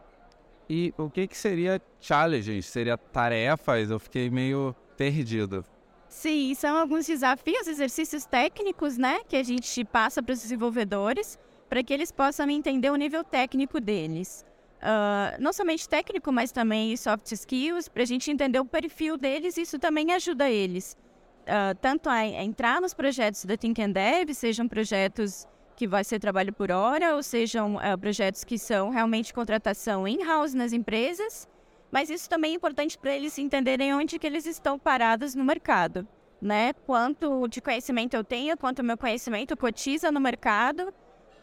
E 0.70 0.94
o 0.98 1.10
que, 1.10 1.28
que 1.28 1.38
seria 1.38 1.82
challenges? 2.00 2.66
Seria 2.66 2.98
tarefas? 2.98 3.90
Eu 3.90 4.00
fiquei 4.00 4.30
meio 4.30 4.76
perdido. 4.98 5.64
Sim, 6.08 6.54
são 6.56 6.78
alguns 6.78 7.06
desafios, 7.06 7.68
exercícios 7.68 8.26
técnicos, 8.26 8.98
né, 8.98 9.20
que 9.28 9.36
a 9.36 9.44
gente 9.44 9.84
passa 9.84 10.24
para 10.24 10.34
os 10.34 10.42
desenvolvedores 10.42 11.38
para 11.70 11.84
que 11.84 11.94
eles 11.94 12.12
possam 12.12 12.50
entender 12.50 12.90
o 12.90 12.96
nível 12.96 13.24
técnico 13.24 13.80
deles. 13.82 14.46
Uh, 14.78 15.42
não 15.42 15.52
somente 15.52 15.90
técnico, 15.90 16.32
mas 16.32 16.52
também 16.52 16.96
soft 16.96 17.32
skills, 17.32 17.88
para 17.88 18.04
a 18.04 18.06
gente 18.06 18.30
entender 18.30 18.60
o 18.60 18.66
perfil 18.66 19.18
deles, 19.18 19.58
isso 19.58 19.80
também 19.80 20.14
ajuda 20.14 20.50
eles. 20.50 20.96
Uh, 21.42 21.76
tanto 21.82 22.10
a, 22.10 22.26
entrar 22.26 22.80
nos 22.80 22.94
projetos 22.94 23.46
da 23.46 23.58
Think 23.58 23.82
and 23.82 23.92
Dev, 23.92 24.34
sejam 24.34 24.68
projetos 24.68 25.48
que 25.76 25.88
vai 25.88 26.04
ser 26.04 26.20
trabalho 26.20 26.54
por 26.54 26.72
hora, 26.72 27.16
ou 27.16 27.22
sejam 27.22 27.76
uh, 27.76 27.98
projetos 28.00 28.44
que 28.44 28.58
são 28.58 28.90
realmente 28.90 29.34
contratação 29.34 30.08
in-house 30.08 30.54
nas 30.54 30.72
empresas, 30.72 31.48
mas 31.92 32.10
isso 32.10 32.30
também 32.30 32.52
é 32.52 32.56
importante 32.56 32.98
para 32.98 33.14
eles 33.14 33.38
entenderem 33.38 33.94
onde 33.94 34.18
que 34.18 34.26
eles 34.26 34.46
estão 34.46 34.80
parados 34.80 35.36
no 35.36 35.44
mercado, 35.44 36.08
né? 36.42 36.74
Quanto 36.86 37.48
de 37.48 37.62
conhecimento 37.62 38.16
eu 38.16 38.24
tenho, 38.24 38.58
quanto 38.58 38.84
meu 38.84 38.98
conhecimento 38.98 39.56
cotiza 39.56 40.12
no 40.12 40.20
mercado 40.20 40.94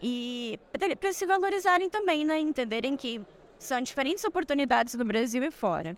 e 0.01 0.59
para 0.99 1.13
se 1.13 1.27
valorizarem 1.27 1.89
também, 1.89 2.25
né? 2.25 2.41
Entenderem 2.41 2.97
que 2.97 3.21
são 3.59 3.81
diferentes 3.81 4.25
oportunidades 4.25 4.95
no 4.95 5.05
Brasil 5.05 5.43
e 5.45 5.51
fora. 5.51 5.97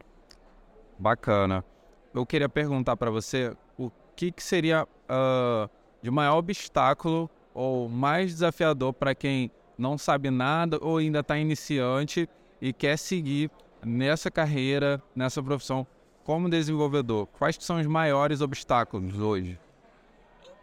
Bacana. 0.99 1.65
Eu 2.13 2.25
queria 2.25 2.49
perguntar 2.49 2.97
para 2.97 3.11
você 3.11 3.57
o 3.77 3.91
que, 4.15 4.31
que 4.31 4.43
seria 4.43 4.85
uh, 4.85 5.69
de 6.03 6.11
maior 6.11 6.37
obstáculo 6.37 7.29
ou 7.55 7.89
mais 7.89 8.33
desafiador 8.33 8.93
para 8.93 9.15
quem 9.15 9.51
não 9.79 9.97
sabe 9.97 10.31
nada 10.31 10.79
ou 10.83 10.99
ainda 10.99 11.21
está 11.21 11.39
iniciante 11.39 12.29
e 12.61 12.73
quer 12.73 12.99
seguir 12.99 13.51
nessa 13.85 14.31
carreira, 14.31 15.01
nessa 15.15 15.43
profissão 15.43 15.87
como 16.25 16.51
desenvolvedor? 16.51 17.27
Quais 17.39 17.57
são 17.61 17.81
os 17.81 17.87
maiores 17.87 18.41
obstáculos 18.41 19.19
hoje? 19.19 19.59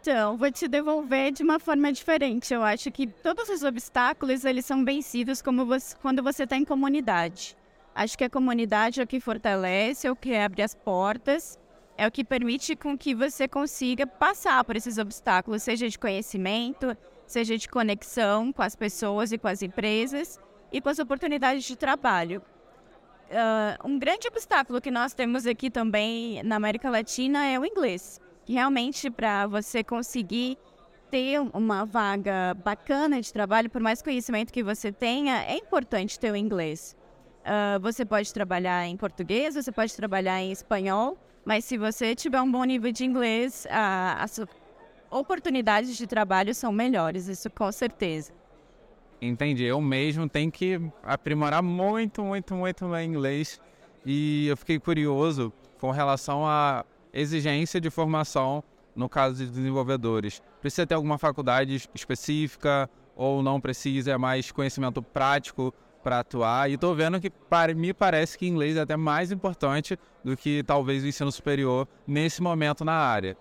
Então, 0.00 0.36
vou 0.36 0.50
te 0.50 0.66
devolver 0.66 1.30
de 1.30 1.44
uma 1.44 1.60
forma 1.60 1.92
diferente. 1.92 2.52
Eu 2.52 2.64
acho 2.64 2.90
que 2.90 3.06
todos 3.06 3.48
os 3.48 3.62
obstáculos 3.62 4.44
eles 4.44 4.66
são 4.66 4.84
vencidos 4.84 5.40
você, 5.64 5.96
quando 6.02 6.22
você 6.22 6.42
está 6.42 6.56
em 6.56 6.64
comunidade. 6.64 7.56
Acho 7.94 8.18
que 8.18 8.24
a 8.24 8.30
comunidade 8.30 9.00
é 9.00 9.04
o 9.04 9.06
que 9.06 9.20
fortalece, 9.20 10.08
é 10.08 10.10
o 10.10 10.16
que 10.16 10.34
abre 10.34 10.62
as 10.62 10.74
portas, 10.74 11.56
é 12.02 12.06
o 12.08 12.10
que 12.10 12.24
permite 12.24 12.74
com 12.74 12.98
que 12.98 13.14
você 13.14 13.46
consiga 13.46 14.04
passar 14.04 14.64
por 14.64 14.74
esses 14.74 14.98
obstáculos, 14.98 15.62
seja 15.62 15.88
de 15.88 15.96
conhecimento, 15.96 16.96
seja 17.24 17.56
de 17.56 17.68
conexão 17.68 18.52
com 18.52 18.60
as 18.60 18.74
pessoas 18.74 19.30
e 19.30 19.38
com 19.38 19.46
as 19.46 19.62
empresas 19.62 20.40
e 20.72 20.80
com 20.80 20.88
as 20.88 20.98
oportunidades 20.98 21.62
de 21.62 21.76
trabalho. 21.76 22.42
Uh, 23.30 23.88
um 23.88 24.00
grande 24.00 24.26
obstáculo 24.26 24.80
que 24.80 24.90
nós 24.90 25.14
temos 25.14 25.46
aqui 25.46 25.70
também 25.70 26.42
na 26.42 26.56
América 26.56 26.90
Latina 26.90 27.46
é 27.46 27.56
o 27.56 27.64
inglês. 27.64 28.20
Realmente, 28.48 29.08
para 29.08 29.46
você 29.46 29.84
conseguir 29.84 30.58
ter 31.08 31.38
uma 31.54 31.84
vaga 31.86 32.52
bacana 32.64 33.20
de 33.20 33.32
trabalho, 33.32 33.70
por 33.70 33.80
mais 33.80 34.02
conhecimento 34.02 34.52
que 34.52 34.64
você 34.64 34.90
tenha, 34.90 35.44
é 35.44 35.56
importante 35.56 36.18
ter 36.18 36.32
o 36.32 36.36
inglês. 36.36 36.96
Uh, 37.42 37.78
você 37.80 38.04
pode 38.04 38.34
trabalhar 38.34 38.88
em 38.88 38.96
português, 38.96 39.54
você 39.54 39.70
pode 39.70 39.94
trabalhar 39.94 40.40
em 40.40 40.50
espanhol, 40.50 41.16
mas 41.44 41.64
se 41.64 41.76
você 41.76 42.14
tiver 42.14 42.40
um 42.40 42.50
bom 42.50 42.64
nível 42.64 42.92
de 42.92 43.04
inglês, 43.04 43.66
as 43.70 44.40
oportunidades 45.10 45.96
de 45.96 46.06
trabalho 46.06 46.54
são 46.54 46.72
melhores, 46.72 47.28
isso 47.28 47.50
com 47.50 47.70
certeza. 47.70 48.32
Entendi. 49.20 49.62
Eu 49.64 49.80
mesmo 49.80 50.28
tenho 50.28 50.50
que 50.50 50.80
aprimorar 51.02 51.62
muito, 51.62 52.22
muito, 52.24 52.54
muito 52.54 52.84
meu 52.86 53.00
inglês. 53.00 53.60
E 54.04 54.48
eu 54.48 54.56
fiquei 54.56 54.80
curioso 54.80 55.52
com 55.78 55.92
relação 55.92 56.44
à 56.44 56.84
exigência 57.12 57.80
de 57.80 57.88
formação 57.88 58.64
no 58.96 59.08
caso 59.08 59.44
de 59.44 59.50
desenvolvedores. 59.50 60.42
Precisa 60.60 60.86
ter 60.86 60.94
alguma 60.94 61.18
faculdade 61.18 61.74
específica 61.94 62.90
ou 63.14 63.42
não 63.42 63.60
precisa? 63.60 64.10
É 64.10 64.18
mais 64.18 64.50
conhecimento 64.50 65.00
prático 65.00 65.72
para 66.02 66.20
atuar. 66.20 66.70
E 66.70 66.74
estou 66.74 66.94
vendo 66.94 67.20
que 67.20 67.30
para 67.30 67.74
me 67.74 67.94
parece 67.94 68.36
que 68.36 68.46
inglês 68.46 68.76
é 68.76 68.80
até 68.80 68.96
mais 68.96 69.30
importante 69.30 69.98
do 70.24 70.36
que 70.36 70.62
talvez 70.64 71.02
o 71.02 71.06
ensino 71.06 71.30
superior 71.30 71.88
nesse 72.06 72.42
momento 72.42 72.84
na 72.84 72.94
área. 72.94 73.36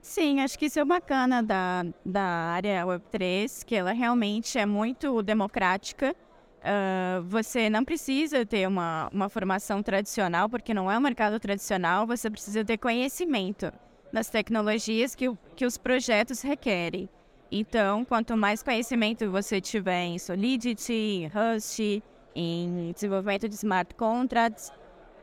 Sim, 0.00 0.40
acho 0.40 0.56
que 0.56 0.66
isso 0.66 0.78
é 0.78 0.84
bacana 0.84 1.42
da, 1.42 1.84
da 2.04 2.22
área 2.22 2.84
Web3, 2.86 3.64
que 3.64 3.74
ela 3.74 3.92
realmente 3.92 4.56
é 4.56 4.64
muito 4.64 5.20
democrática. 5.20 6.14
Uh, 6.60 7.22
você 7.22 7.68
não 7.68 7.84
precisa 7.84 8.46
ter 8.46 8.68
uma, 8.68 9.08
uma 9.12 9.28
formação 9.28 9.82
tradicional, 9.82 10.48
porque 10.48 10.72
não 10.72 10.90
é 10.90 10.96
um 10.96 11.00
mercado 11.00 11.40
tradicional, 11.40 12.06
você 12.06 12.30
precisa 12.30 12.64
ter 12.64 12.78
conhecimento 12.78 13.72
das 14.12 14.30
tecnologias 14.30 15.14
que, 15.14 15.26
que 15.56 15.66
os 15.66 15.76
projetos 15.76 16.40
requerem. 16.40 17.08
Então, 17.50 18.04
quanto 18.04 18.36
mais 18.36 18.62
conhecimento 18.62 19.30
você 19.30 19.60
tiver 19.60 20.04
em 20.04 20.18
Solidity, 20.18 20.92
em 20.92 21.26
Rust, 21.28 22.02
em 22.34 22.92
desenvolvimento 22.92 23.48
de 23.48 23.54
smart 23.54 23.94
contracts, 23.94 24.72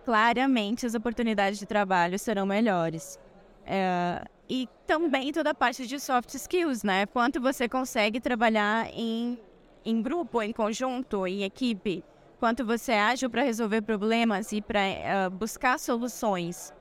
claramente 0.06 0.86
as 0.86 0.96
oportunidades 0.96 1.60
de 1.60 1.65
trabalho 1.65 2.18
serão 2.18 2.46
melhores. 2.46 3.20
É, 3.65 4.24
e 4.50 4.68
também 4.86 5.32
toda 5.32 5.51
a 5.51 5.53
parte 5.53 5.88
de 5.88 6.00
soft 6.00 6.34
skills, 6.34 6.84
né? 6.84 7.06
Quanto 7.06 7.39
você 7.42 7.68
consegue 7.68 8.20
trabalhar 8.20 8.89
em, 8.94 9.39
em 9.86 10.01
grupo, 10.01 10.42
em 10.42 10.51
conjunto, 10.51 11.25
em 11.27 11.44
equipe. 11.44 12.03
Quanto 12.39 12.65
você 12.65 12.94
é 12.94 13.01
ágil 13.01 13.30
para 13.30 13.42
resolver 13.42 13.82
problemas 13.82 14.51
e 14.51 14.62
para 14.62 14.82
uh, 14.82 15.30
buscar 15.30 15.80
soluções. 15.80 16.74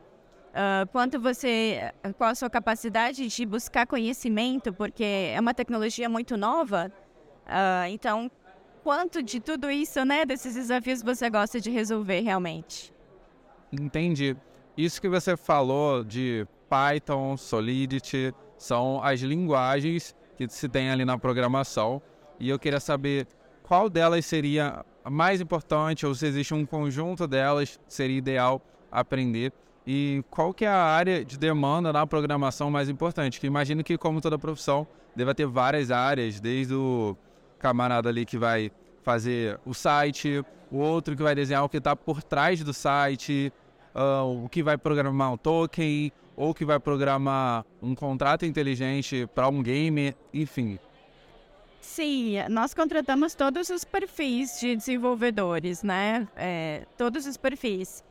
Uh, 0.53 0.87
quanto 0.93 1.19
você, 1.19 1.93
qual 2.19 2.31
a 2.31 2.35
sua 2.35 2.51
capacidade 2.51 3.27
de 3.27 3.47
buscar 3.47 3.87
conhecimento, 3.87 4.71
porque 4.71 5.03
é 5.03 5.41
uma 5.41 5.55
tecnologia 5.55 6.11
muito 6.11 6.37
nova. 6.37 6.93
Uh, 7.47 7.89
então, 7.89 8.31
quanto 8.85 9.23
de 9.23 9.41
tudo 9.41 9.71
isso, 9.71 10.05
né, 10.05 10.27
desses 10.27 10.55
desafios 10.55 11.03
você 11.03 11.31
gosta 11.31 11.59
de 11.59 11.71
resolver 11.71 12.21
realmente? 12.21 12.93
Entendi. 13.73 14.37
Isso 14.77 15.01
que 15.01 15.09
você 15.09 15.39
falou 15.39 16.05
de 16.05 16.47
Python, 16.69 17.37
Solidity, 17.39 18.35
são 18.59 19.03
as 19.03 19.21
linguagens 19.21 20.15
que 20.37 20.47
se 20.49 20.69
tem 20.69 20.91
ali 20.91 21.05
na 21.07 21.17
programação. 21.17 22.03
E 22.39 22.51
eu 22.51 22.59
queria 22.59 22.81
saber 22.81 23.27
qual 23.63 23.89
delas 23.89 24.27
seria 24.27 24.85
a 25.03 25.11
mais 25.11 25.41
importante, 25.41 26.05
ou 26.05 26.15
se 26.15 26.27
existe 26.27 26.53
um 26.53 26.67
conjunto 26.67 27.27
delas 27.27 27.81
seria 27.89 28.19
ideal 28.19 28.61
aprender. 28.91 29.53
E 29.87 30.23
qual 30.31 30.55
que 30.55 30.65
é 30.65 30.69
a 30.69 30.77
área 30.77 31.25
de 31.25 31.37
demanda 31.37 31.93
na 31.93 32.07
programação 32.07 32.71
mais 32.71 32.89
importante? 32.89 33.41
Que 33.41 33.47
imagino 33.47 33.83
que, 33.83 33.99
como 33.99 34.21
toda 34.21 34.39
profissão, 34.39 34.87
deva 35.15 35.35
ter 35.35 35.47
várias 35.47 35.91
áreas, 35.91 36.41
desde 36.41 36.75
o 36.75 37.17
camarada 37.59 38.09
ali 38.09 38.25
que 38.25 38.39
vai 38.39 38.71
fazer 39.03 39.59
o 39.65 39.75
site, 39.75 40.45
o 40.71 40.79
outro 40.79 41.17
que 41.17 41.23
vai 41.23 41.35
desenhar 41.35 41.65
o 41.65 41.69
que 41.69 41.79
está 41.79 41.97
por 41.97 42.23
trás 42.23 42.62
do 42.62 42.73
site, 42.73 43.53
uh, 43.95 44.45
o 44.45 44.49
que 44.49 44.62
vai 44.62 44.79
programar 44.79 45.33
um 45.33 45.37
token, 45.37 46.12
ou 46.37 46.55
que 46.55 46.65
vai 46.65 46.79
programar 46.79 47.65
um 47.81 47.95
contrato 47.95 48.47
inteligente 48.47 49.29
para 49.35 49.49
um 49.49 49.62
game, 49.62 50.15
enfim. 50.33 50.79
Sim, 51.81 52.37
nós 52.49 52.73
contratamos 52.73 53.35
todos 53.35 53.69
os 53.69 53.85
perfis 53.85 54.59
de 54.61 54.77
desenvolvedores, 54.77 55.83
né? 55.83 56.29
É, 56.37 56.87
todos 56.97 57.27
os 57.27 57.37
perfis 57.37 58.05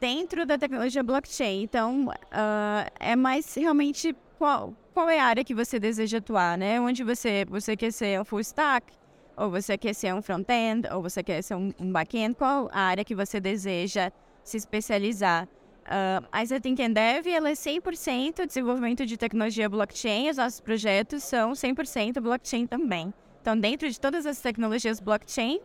dentro 0.00 0.44
da 0.46 0.58
tecnologia 0.58 1.02
blockchain. 1.02 1.62
Então, 1.62 2.06
uh, 2.08 2.90
é 2.98 3.16
mais 3.16 3.54
realmente 3.54 4.14
qual, 4.38 4.74
qual 4.92 5.08
é 5.08 5.18
a 5.18 5.24
área 5.24 5.44
que 5.44 5.54
você 5.54 5.78
deseja 5.78 6.18
atuar, 6.18 6.58
né? 6.58 6.80
Onde 6.80 7.02
você, 7.02 7.44
você 7.48 7.76
quer 7.76 7.92
ser 7.92 8.20
um 8.20 8.24
full 8.24 8.40
stack, 8.40 8.92
ou 9.36 9.50
você 9.50 9.76
quer 9.76 9.94
ser 9.94 10.14
um 10.14 10.22
front-end, 10.22 10.88
ou 10.92 11.02
você 11.02 11.22
quer 11.22 11.42
ser 11.42 11.54
um, 11.54 11.72
um 11.78 11.92
back-end, 11.92 12.34
qual 12.34 12.68
a 12.72 12.80
área 12.80 13.04
que 13.04 13.14
você 13.14 13.38
deseja 13.40 14.10
se 14.42 14.56
especializar. 14.56 15.48
Uh, 15.86 16.26
a 16.32 16.60
Think 16.60 16.88
Dev 16.88 17.28
ela 17.28 17.48
é 17.48 17.52
100% 17.52 18.44
desenvolvimento 18.46 19.06
de 19.06 19.16
tecnologia 19.16 19.68
blockchain. 19.68 20.30
Os 20.30 20.36
nossos 20.36 20.60
projetos 20.60 21.22
são 21.22 21.52
100% 21.52 22.20
blockchain 22.20 22.66
também. 22.66 23.14
Então, 23.40 23.56
dentro 23.56 23.88
de 23.88 24.00
todas 24.00 24.26
as 24.26 24.40
tecnologias 24.40 24.98
blockchain, 24.98 25.60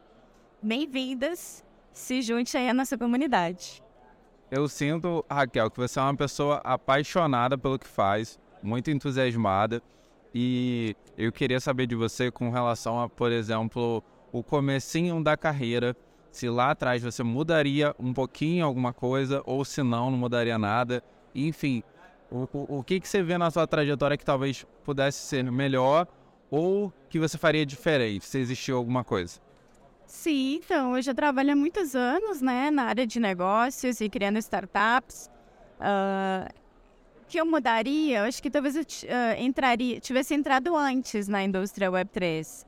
bem-vindas, 0.61 1.65
se 1.91 2.21
junte 2.21 2.55
aí 2.55 2.69
à 2.69 2.73
nossa 2.73 2.97
comunidade. 2.97 3.81
Eu 4.51 4.67
sinto, 4.67 5.25
Raquel, 5.31 5.71
que 5.71 5.77
você 5.77 5.97
é 5.97 6.03
uma 6.03 6.13
pessoa 6.13 6.57
apaixonada 6.57 7.57
pelo 7.57 7.79
que 7.79 7.87
faz, 7.87 8.37
muito 8.61 8.91
entusiasmada. 8.91 9.81
E 10.35 10.93
eu 11.17 11.31
queria 11.31 11.59
saber 11.61 11.87
de 11.87 11.95
você 11.95 12.29
com 12.29 12.49
relação 12.49 13.01
a, 13.01 13.07
por 13.07 13.31
exemplo, 13.31 14.03
o 14.29 14.43
comecinho 14.43 15.23
da 15.23 15.37
carreira 15.37 15.95
se 16.31 16.49
lá 16.49 16.71
atrás 16.71 17.01
você 17.01 17.23
mudaria 17.23 17.95
um 17.97 18.13
pouquinho 18.13 18.65
alguma 18.65 18.93
coisa 18.93 19.41
ou 19.45 19.63
se 19.63 19.81
não, 19.83 20.11
não 20.11 20.17
mudaria 20.17 20.57
nada. 20.57 21.01
Enfim, 21.33 21.81
o, 22.29 22.47
o, 22.51 22.79
o 22.79 22.83
que, 22.83 22.99
que 22.99 23.07
você 23.07 23.23
vê 23.23 23.37
na 23.37 23.49
sua 23.51 23.65
trajetória 23.65 24.17
que 24.17 24.25
talvez 24.25 24.65
pudesse 24.83 25.19
ser 25.19 25.49
melhor 25.49 26.07
ou 26.49 26.91
que 27.09 27.19
você 27.19 27.37
faria 27.37 27.65
diferente, 27.65 28.25
se 28.25 28.37
existiu 28.37 28.75
alguma 28.75 29.03
coisa? 29.03 29.39
Sim, 30.11 30.59
então, 30.61 30.97
eu 30.97 31.01
já 31.01 31.13
trabalho 31.13 31.53
há 31.53 31.55
muitos 31.55 31.95
anos 31.95 32.41
né, 32.41 32.69
na 32.69 32.83
área 32.83 33.07
de 33.07 33.17
negócios 33.17 34.01
e 34.01 34.09
criando 34.09 34.37
startups. 34.39 35.31
Uh, 35.79 36.53
que 37.29 37.39
eu 37.39 37.45
mudaria, 37.45 38.19
eu 38.19 38.25
acho 38.25 38.43
que 38.43 38.51
talvez 38.51 38.75
eu 38.75 38.81
uh, 38.81 39.41
entraria, 39.41 40.01
tivesse 40.01 40.33
entrado 40.33 40.75
antes 40.75 41.29
na 41.29 41.41
indústria 41.41 41.89
Web3. 41.89 42.65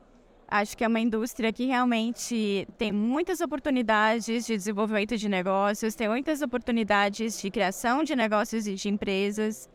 Acho 0.48 0.78
que 0.78 0.86
é 0.86 0.88
uma 0.88 1.02
indústria 1.02 1.52
que 1.52 1.66
realmente 1.66 2.66
tem 2.78 2.94
muitas 2.94 3.42
oportunidades 3.42 4.46
de 4.46 4.56
desenvolvimento 4.56 5.18
de 5.18 5.28
negócios, 5.28 5.96
tem 5.96 6.08
muitas 6.08 6.42
oportunidades 6.42 7.42
de 7.42 7.52
criação 7.52 8.06
de 8.06 8.16
negócios 8.16 8.68
e 8.68 8.76
de 8.76 8.88
empresas, 8.88 9.70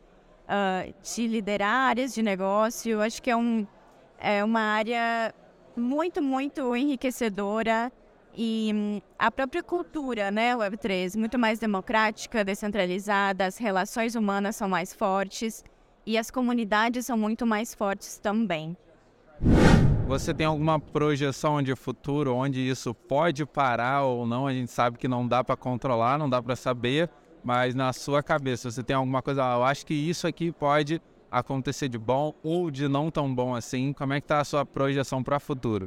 uh, 0.44 0.94
de 1.02 1.26
liderar 1.26 1.90
áreas 1.90 2.14
de 2.14 2.22
negócio. 2.22 3.02
Acho 3.02 3.22
que 3.22 3.30
é, 3.30 3.36
um, 3.36 3.66
é 4.18 4.42
uma 4.42 4.62
área 4.62 5.34
muito, 5.78 6.22
muito 6.22 6.74
enriquecedora 6.76 7.92
e 8.36 8.70
hum, 8.74 9.00
a 9.18 9.30
própria 9.30 9.62
cultura, 9.62 10.30
né, 10.30 10.54
Web3, 10.54 11.16
muito 11.16 11.38
mais 11.38 11.58
democrática, 11.58 12.44
descentralizada, 12.44 13.46
as 13.46 13.58
relações 13.58 14.14
humanas 14.14 14.56
são 14.56 14.68
mais 14.68 14.92
fortes 14.92 15.64
e 16.06 16.16
as 16.16 16.30
comunidades 16.30 17.06
são 17.06 17.18
muito 17.18 17.46
mais 17.46 17.74
fortes 17.74 18.18
também. 18.18 18.76
Você 20.06 20.32
tem 20.32 20.46
alguma 20.46 20.80
projeção 20.80 21.62
de 21.62 21.74
futuro 21.76 22.34
onde 22.34 22.60
isso 22.60 22.94
pode 22.94 23.44
parar 23.44 24.04
ou 24.04 24.26
não? 24.26 24.46
A 24.46 24.52
gente 24.54 24.70
sabe 24.70 24.96
que 24.96 25.06
não 25.06 25.26
dá 25.26 25.44
para 25.44 25.56
controlar, 25.56 26.16
não 26.16 26.30
dá 26.30 26.42
para 26.42 26.56
saber, 26.56 27.10
mas 27.44 27.74
na 27.74 27.92
sua 27.92 28.22
cabeça 28.22 28.70
você 28.70 28.82
tem 28.82 28.96
alguma 28.96 29.20
coisa? 29.20 29.44
Ah, 29.44 29.56
eu 29.56 29.64
acho 29.64 29.84
que 29.84 29.92
isso 29.92 30.26
aqui 30.26 30.50
pode 30.50 31.02
acontecer 31.30 31.88
de 31.88 31.98
bom 31.98 32.34
ou 32.42 32.70
de 32.70 32.88
não 32.88 33.10
tão 33.10 33.32
bom 33.34 33.54
assim. 33.54 33.92
Como 33.92 34.12
é 34.12 34.20
que 34.20 34.24
está 34.24 34.40
a 34.40 34.44
sua 34.44 34.64
projeção 34.64 35.22
para 35.22 35.36
o 35.36 35.40
futuro? 35.40 35.86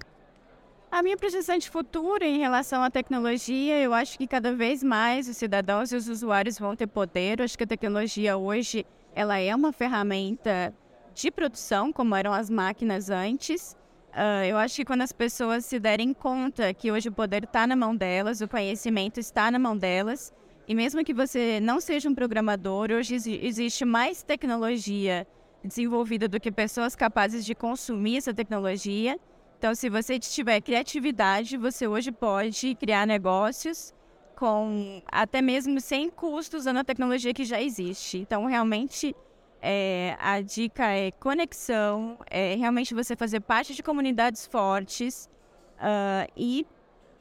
A 0.92 1.02
minha 1.02 1.16
projeção 1.16 1.58
de 1.58 1.70
futuro 1.70 2.24
em 2.24 2.40
relação 2.40 2.84
à 2.84 2.90
tecnologia, 2.92 3.80
eu 3.80 3.94
acho 3.94 4.18
que 4.18 4.28
cada 4.28 4.54
vez 4.54 4.84
mais 4.84 5.30
os 5.30 5.38
cidadãos 5.38 5.92
e 5.92 5.96
os 5.96 6.10
usuários 6.10 6.60
vão 6.60 6.76
ter 6.76 6.88
poder. 6.88 7.40
Eu 7.40 7.46
acho 7.46 7.58
que 7.58 7.64
a 7.64 7.68
tecnologia 7.68 8.36
hoje 8.36 8.86
ela 9.16 9.38
é 9.38 9.56
uma 9.56 9.72
ferramenta 9.72 10.74
de 11.14 11.32
produção, 11.32 11.94
como 11.94 12.16
eram 12.16 12.34
as 12.34 12.50
máquinas 12.50 13.10
antes. 13.10 13.78
Uh, 14.12 14.44
eu 14.50 14.58
acho 14.58 14.76
que 14.76 14.86
quando 14.86 15.02
as 15.02 15.14
pessoas 15.14 15.64
se 15.64 15.80
derem 15.80 16.14
conta 16.14 16.74
que 16.74 16.92
hoje 16.92 17.08
o 17.08 17.12
poder 17.12 17.46
está 17.46 17.66
na 17.66 17.76
mão 17.76 17.96
delas, 17.96 18.42
o 18.42 18.48
conhecimento 18.48 19.20
está 19.20 19.50
na 19.50 19.58
mão 19.58 19.78
delas, 19.78 20.34
e 20.68 20.76
mesmo 20.76 21.04
que 21.04 21.14
você 21.14 21.60
não 21.60 21.82
seja 21.82 22.10
um 22.10 22.16
programador, 22.16 22.92
hoje 22.92 23.16
existe 23.16 23.84
mais 23.84 24.24
tecnologia 24.24 25.28
desenvolvida 25.64 26.28
do 26.28 26.40
que 26.40 26.52
pessoas 26.52 26.96
capazes 26.96 27.46
de 27.46 27.54
consumir 27.54 28.18
essa 28.18 28.34
tecnologia. 28.34 29.20
Então, 29.58 29.76
se 29.76 29.90
você 29.90 30.18
tiver 30.18 30.60
criatividade, 30.62 31.58
você 31.58 31.88
hoje 31.88 32.12
pode 32.12 32.76
criar 32.76 33.06
negócios 33.06 33.94
com 34.36 35.04
até 35.12 35.40
mesmo 35.40 35.80
sem 35.80 36.10
custos 36.10 36.62
usando 36.62 36.78
a 36.78 36.84
tecnologia 36.84 37.34
que 37.34 37.46
já 37.46 37.62
existe. 37.62 38.18
Então, 38.18 38.46
realmente 38.46 39.16
é, 39.62 40.18
a 40.20 40.42
dica 40.42 40.86
é 40.86 41.12
conexão, 41.12 42.18
é 42.30 42.56
realmente 42.56 42.96
você 42.96 43.16
fazer 43.16 43.42
parte 43.42 43.76
de 43.76 43.84
comunidades 43.84 44.48
fortes 44.48 45.30
uh, 45.78 46.32
e 46.36 46.66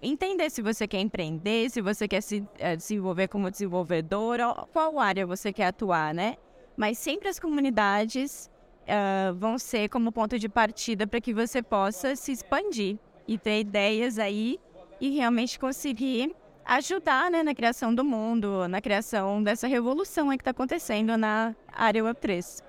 entender 0.03 0.51
se 0.51 0.63
você 0.63 0.87
quer 0.87 1.01
empreender, 1.01 1.71
se 1.71 1.81
você 1.81 2.09
quer 2.09 2.21
se 2.21 2.39
uh, 2.39 2.77
desenvolver 2.77 3.29
como 3.29 3.51
desenvolvedor, 3.51 4.39
qual 4.73 4.99
área 4.99 5.27
você 5.27 5.53
quer 5.53 5.67
atuar, 5.67 6.15
né? 6.15 6.37
Mas 6.77 6.99
sempre 6.99 7.29
as 7.29 7.39
comunidades 7.39 8.51
uh, 8.83 9.35
vão 9.35 9.59
ser 9.59 9.89
como 9.89 10.11
ponto 10.11 10.39
de 10.39 10.49
partida 10.49 11.07
para 11.07 11.21
que 11.21 11.35
você 11.35 11.63
possa 11.63 12.17
se 12.17 12.33
expandir 12.33 12.99
e 13.27 13.39
ter 13.39 13.61
ideias 13.61 14.19
aí 14.19 14.59
e 15.01 15.11
realmente 15.11 15.59
conseguir 15.59 16.35
ajudar 16.65 17.31
né, 17.31 17.43
na 17.43 17.55
criação 17.55 17.95
do 17.95 18.05
mundo, 18.05 18.69
na 18.69 18.81
criação 18.81 19.43
dessa 19.43 19.67
revolução 19.67 20.29
que 20.31 20.37
está 20.37 20.51
acontecendo 20.51 21.17
na 21.17 21.55
área 21.73 22.03
Web3. 22.03 22.63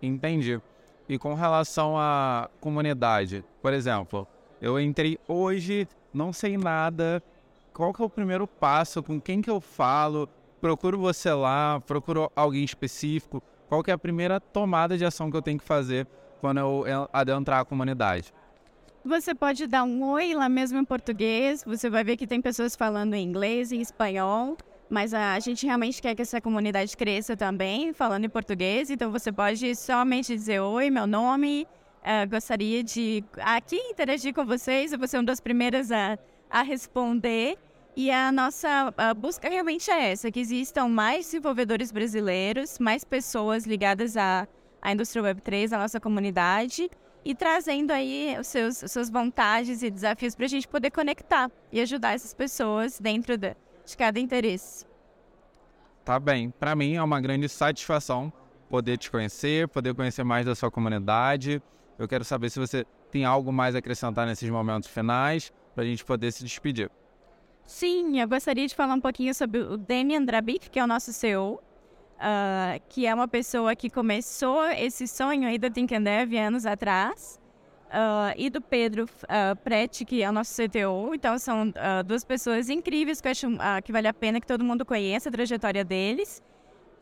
Entendi. 0.00 0.60
E 1.08 1.18
com 1.18 1.34
relação 1.34 1.98
à 1.98 2.48
comunidade, 2.60 3.44
por 3.60 3.72
exemplo, 3.72 4.26
eu 4.60 4.80
entrei 4.80 5.18
hoje, 5.28 5.86
não 6.14 6.32
sei 6.32 6.56
nada, 6.56 7.22
qual 7.72 7.92
que 7.92 8.00
é 8.00 8.04
o 8.04 8.08
primeiro 8.08 8.46
passo, 8.46 9.02
com 9.02 9.20
quem 9.20 9.42
que 9.42 9.50
eu 9.50 9.60
falo, 9.60 10.28
procuro 10.60 10.96
você 10.98 11.32
lá, 11.32 11.80
procuro 11.80 12.30
alguém 12.34 12.64
específico, 12.64 13.42
qual 13.68 13.82
que 13.82 13.90
é 13.90 13.94
a 13.94 13.98
primeira 13.98 14.38
tomada 14.38 14.96
de 14.96 15.04
ação 15.04 15.30
que 15.30 15.36
eu 15.36 15.42
tenho 15.42 15.58
que 15.58 15.64
fazer 15.64 16.06
quando 16.40 16.58
eu 16.58 17.08
adentrar 17.12 17.60
a 17.60 17.64
comunidade? 17.64 18.32
Você 19.04 19.34
pode 19.34 19.66
dar 19.66 19.84
um 19.84 20.02
oi 20.04 20.32
lá 20.34 20.48
mesmo 20.48 20.78
em 20.78 20.84
português. 20.84 21.62
Você 21.66 21.90
vai 21.90 22.02
ver 22.02 22.16
que 22.16 22.26
tem 22.26 22.40
pessoas 22.40 22.74
falando 22.74 23.12
em 23.12 23.22
inglês 23.22 23.70
e 23.70 23.76
espanhol. 23.78 24.56
Mas 24.88 25.12
a 25.12 25.38
gente 25.40 25.66
realmente 25.66 26.00
quer 26.00 26.14
que 26.14 26.22
essa 26.22 26.40
comunidade 26.40 26.96
cresça 26.96 27.36
também, 27.36 27.92
falando 27.92 28.24
em 28.24 28.28
português. 28.28 28.90
Então 28.90 29.10
você 29.10 29.30
pode 29.30 29.74
somente 29.74 30.34
dizer 30.34 30.60
oi, 30.60 30.88
meu 30.88 31.06
nome, 31.06 31.66
Uh, 32.04 32.28
gostaria 32.28 32.84
de 32.84 33.24
aqui 33.40 33.76
interagir 33.76 34.34
com 34.34 34.44
vocês. 34.44 34.92
Eu 34.92 34.98
vou 34.98 35.08
ser 35.08 35.16
uma 35.16 35.24
das 35.24 35.40
primeiras 35.40 35.90
a, 35.90 36.18
a 36.50 36.60
responder. 36.60 37.56
E 37.96 38.10
a 38.10 38.30
nossa 38.30 38.92
a 38.94 39.14
busca 39.14 39.48
realmente 39.48 39.90
é 39.90 40.10
essa: 40.10 40.30
que 40.30 40.38
existam 40.38 40.86
mais 40.86 41.24
desenvolvedores 41.24 41.90
brasileiros, 41.90 42.78
mais 42.78 43.04
pessoas 43.04 43.64
ligadas 43.64 44.18
à, 44.18 44.46
à 44.82 44.92
indústria 44.92 45.22
Web3, 45.22 45.72
à 45.72 45.78
nossa 45.78 45.98
comunidade, 45.98 46.90
e 47.24 47.34
trazendo 47.34 47.90
aí 47.90 48.36
os 48.38 48.48
seus, 48.48 48.84
suas 48.86 49.08
vontades 49.08 49.82
e 49.82 49.90
desafios 49.90 50.34
para 50.34 50.44
a 50.44 50.48
gente 50.48 50.68
poder 50.68 50.90
conectar 50.90 51.50
e 51.72 51.80
ajudar 51.80 52.12
essas 52.12 52.34
pessoas 52.34 53.00
dentro 53.00 53.38
de, 53.38 53.56
de 53.86 53.96
cada 53.96 54.20
interesse. 54.20 54.84
Tá 56.04 56.20
bem. 56.20 56.50
Para 56.50 56.76
mim 56.76 56.96
é 56.96 57.02
uma 57.02 57.18
grande 57.18 57.48
satisfação 57.48 58.30
poder 58.68 58.98
te 58.98 59.10
conhecer, 59.10 59.68
poder 59.68 59.94
conhecer 59.94 60.22
mais 60.22 60.44
da 60.44 60.54
sua 60.54 60.70
comunidade. 60.70 61.62
Eu 61.98 62.08
quero 62.08 62.24
saber 62.24 62.50
se 62.50 62.58
você 62.58 62.84
tem 63.10 63.24
algo 63.24 63.52
mais 63.52 63.74
a 63.74 63.78
acrescentar 63.78 64.26
nesses 64.26 64.48
momentos 64.50 64.88
finais 64.88 65.52
para 65.74 65.84
a 65.84 65.86
gente 65.86 66.04
poder 66.04 66.32
se 66.32 66.42
despedir. 66.42 66.90
Sim, 67.64 68.20
eu 68.20 68.28
gostaria 68.28 68.66
de 68.66 68.74
falar 68.74 68.94
um 68.94 69.00
pouquinho 69.00 69.34
sobre 69.34 69.60
o 69.60 69.76
Demian 69.76 70.22
Drabik, 70.22 70.68
que 70.68 70.78
é 70.78 70.84
o 70.84 70.86
nosso 70.86 71.12
CEO, 71.12 71.54
uh, 71.54 71.60
ah, 72.18 72.78
que 72.88 73.06
é 73.06 73.14
uma 73.14 73.26
pessoa 73.26 73.74
que 73.74 73.88
começou 73.88 74.64
esse 74.70 75.06
sonho 75.06 75.48
aí 75.48 75.58
da 75.58 75.70
Think 75.70 75.94
and 75.94 76.02
Dev 76.02 76.34
anos 76.34 76.66
atrás, 76.66 77.40
uh, 77.86 78.34
e 78.36 78.50
do 78.50 78.60
Pedro 78.60 79.04
uh, 79.04 79.56
Prete, 79.62 80.04
que 80.04 80.22
é 80.22 80.28
o 80.28 80.32
nosso 80.32 80.54
CTO. 80.54 81.14
Então, 81.14 81.38
são 81.38 81.72
duas 82.04 82.24
pessoas 82.24 82.68
incríveis 82.68 83.20
que 83.20 83.28
eu 83.28 83.32
acho 83.32 83.46
que 83.82 83.92
vale 83.92 84.08
a 84.08 84.14
pena 84.14 84.40
que 84.40 84.46
todo 84.46 84.62
mundo 84.62 84.84
conheça 84.84 85.28
a 85.28 85.32
trajetória 85.32 85.84
deles. 85.84 86.42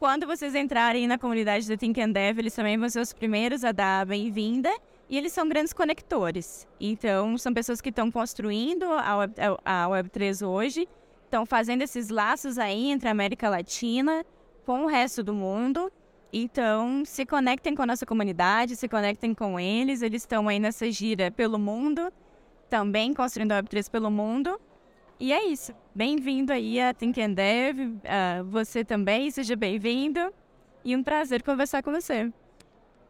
Quando 0.02 0.26
vocês 0.26 0.56
entrarem 0.56 1.06
na 1.06 1.16
comunidade 1.16 1.68
do 1.68 1.76
Think 1.76 2.00
and 2.00 2.10
Dev, 2.10 2.40
eles 2.40 2.52
também 2.56 2.76
vão 2.76 2.88
ser 2.88 2.98
os 2.98 3.12
primeiros 3.12 3.62
a 3.62 3.70
dar 3.70 4.00
a 4.00 4.04
bem-vinda. 4.04 4.68
E 5.08 5.16
eles 5.16 5.32
são 5.32 5.48
grandes 5.48 5.72
conectores. 5.72 6.66
Então, 6.80 7.38
são 7.38 7.54
pessoas 7.54 7.80
que 7.80 7.90
estão 7.90 8.10
construindo 8.10 8.84
a, 8.84 9.18
Web, 9.18 9.34
a 9.64 9.86
Web3 9.86 10.44
hoje, 10.44 10.88
estão 11.24 11.46
fazendo 11.46 11.82
esses 11.82 12.08
laços 12.08 12.58
aí 12.58 12.90
entre 12.90 13.06
a 13.06 13.12
América 13.12 13.48
Latina 13.48 14.26
com 14.66 14.82
o 14.82 14.86
resto 14.88 15.22
do 15.22 15.32
mundo. 15.32 15.88
Então, 16.32 17.04
se 17.04 17.24
conectem 17.24 17.72
com 17.72 17.82
a 17.82 17.86
nossa 17.86 18.04
comunidade, 18.04 18.74
se 18.74 18.88
conectem 18.88 19.32
com 19.32 19.60
eles. 19.60 20.02
Eles 20.02 20.22
estão 20.22 20.48
aí 20.48 20.58
nessa 20.58 20.90
gira 20.90 21.30
pelo 21.30 21.60
mundo, 21.60 22.12
também 22.68 23.14
construindo 23.14 23.52
a 23.52 23.62
Web3 23.62 23.88
pelo 23.88 24.10
mundo. 24.10 24.60
E 25.20 25.32
é 25.32 25.44
isso. 25.44 25.72
Bem-vindo 25.94 26.54
aí 26.54 26.80
a 26.80 26.94
Think 26.94 27.20
and 27.20 27.34
Dev. 27.34 27.78
Uh, 27.78 28.44
você 28.44 28.82
também, 28.82 29.30
seja 29.30 29.54
bem-vindo. 29.54 30.32
E 30.82 30.96
um 30.96 31.02
prazer 31.02 31.42
conversar 31.42 31.82
com 31.82 31.92
você. 31.92 32.32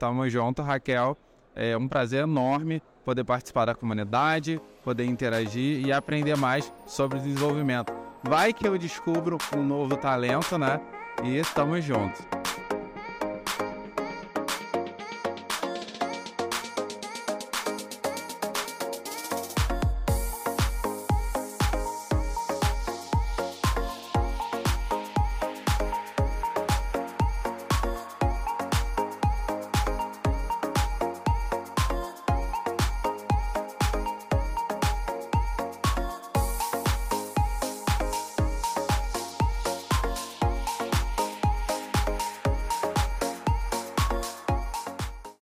Tamo 0.00 0.28
junto, 0.28 0.62
Raquel. 0.62 1.16
É 1.54 1.76
um 1.76 1.86
prazer 1.86 2.24
enorme 2.24 2.82
poder 3.04 3.22
participar 3.22 3.66
da 3.66 3.74
comunidade, 3.74 4.60
poder 4.82 5.04
interagir 5.04 5.86
e 5.86 5.92
aprender 5.92 6.36
mais 6.36 6.72
sobre 6.84 7.20
desenvolvimento. 7.20 7.92
Vai 8.24 8.52
que 8.52 8.66
eu 8.66 8.76
descubro 8.76 9.38
um 9.56 9.62
novo 9.62 9.96
talento, 9.96 10.58
né? 10.58 10.80
E 11.22 11.36
estamos 11.36 11.84
juntos. 11.84 12.20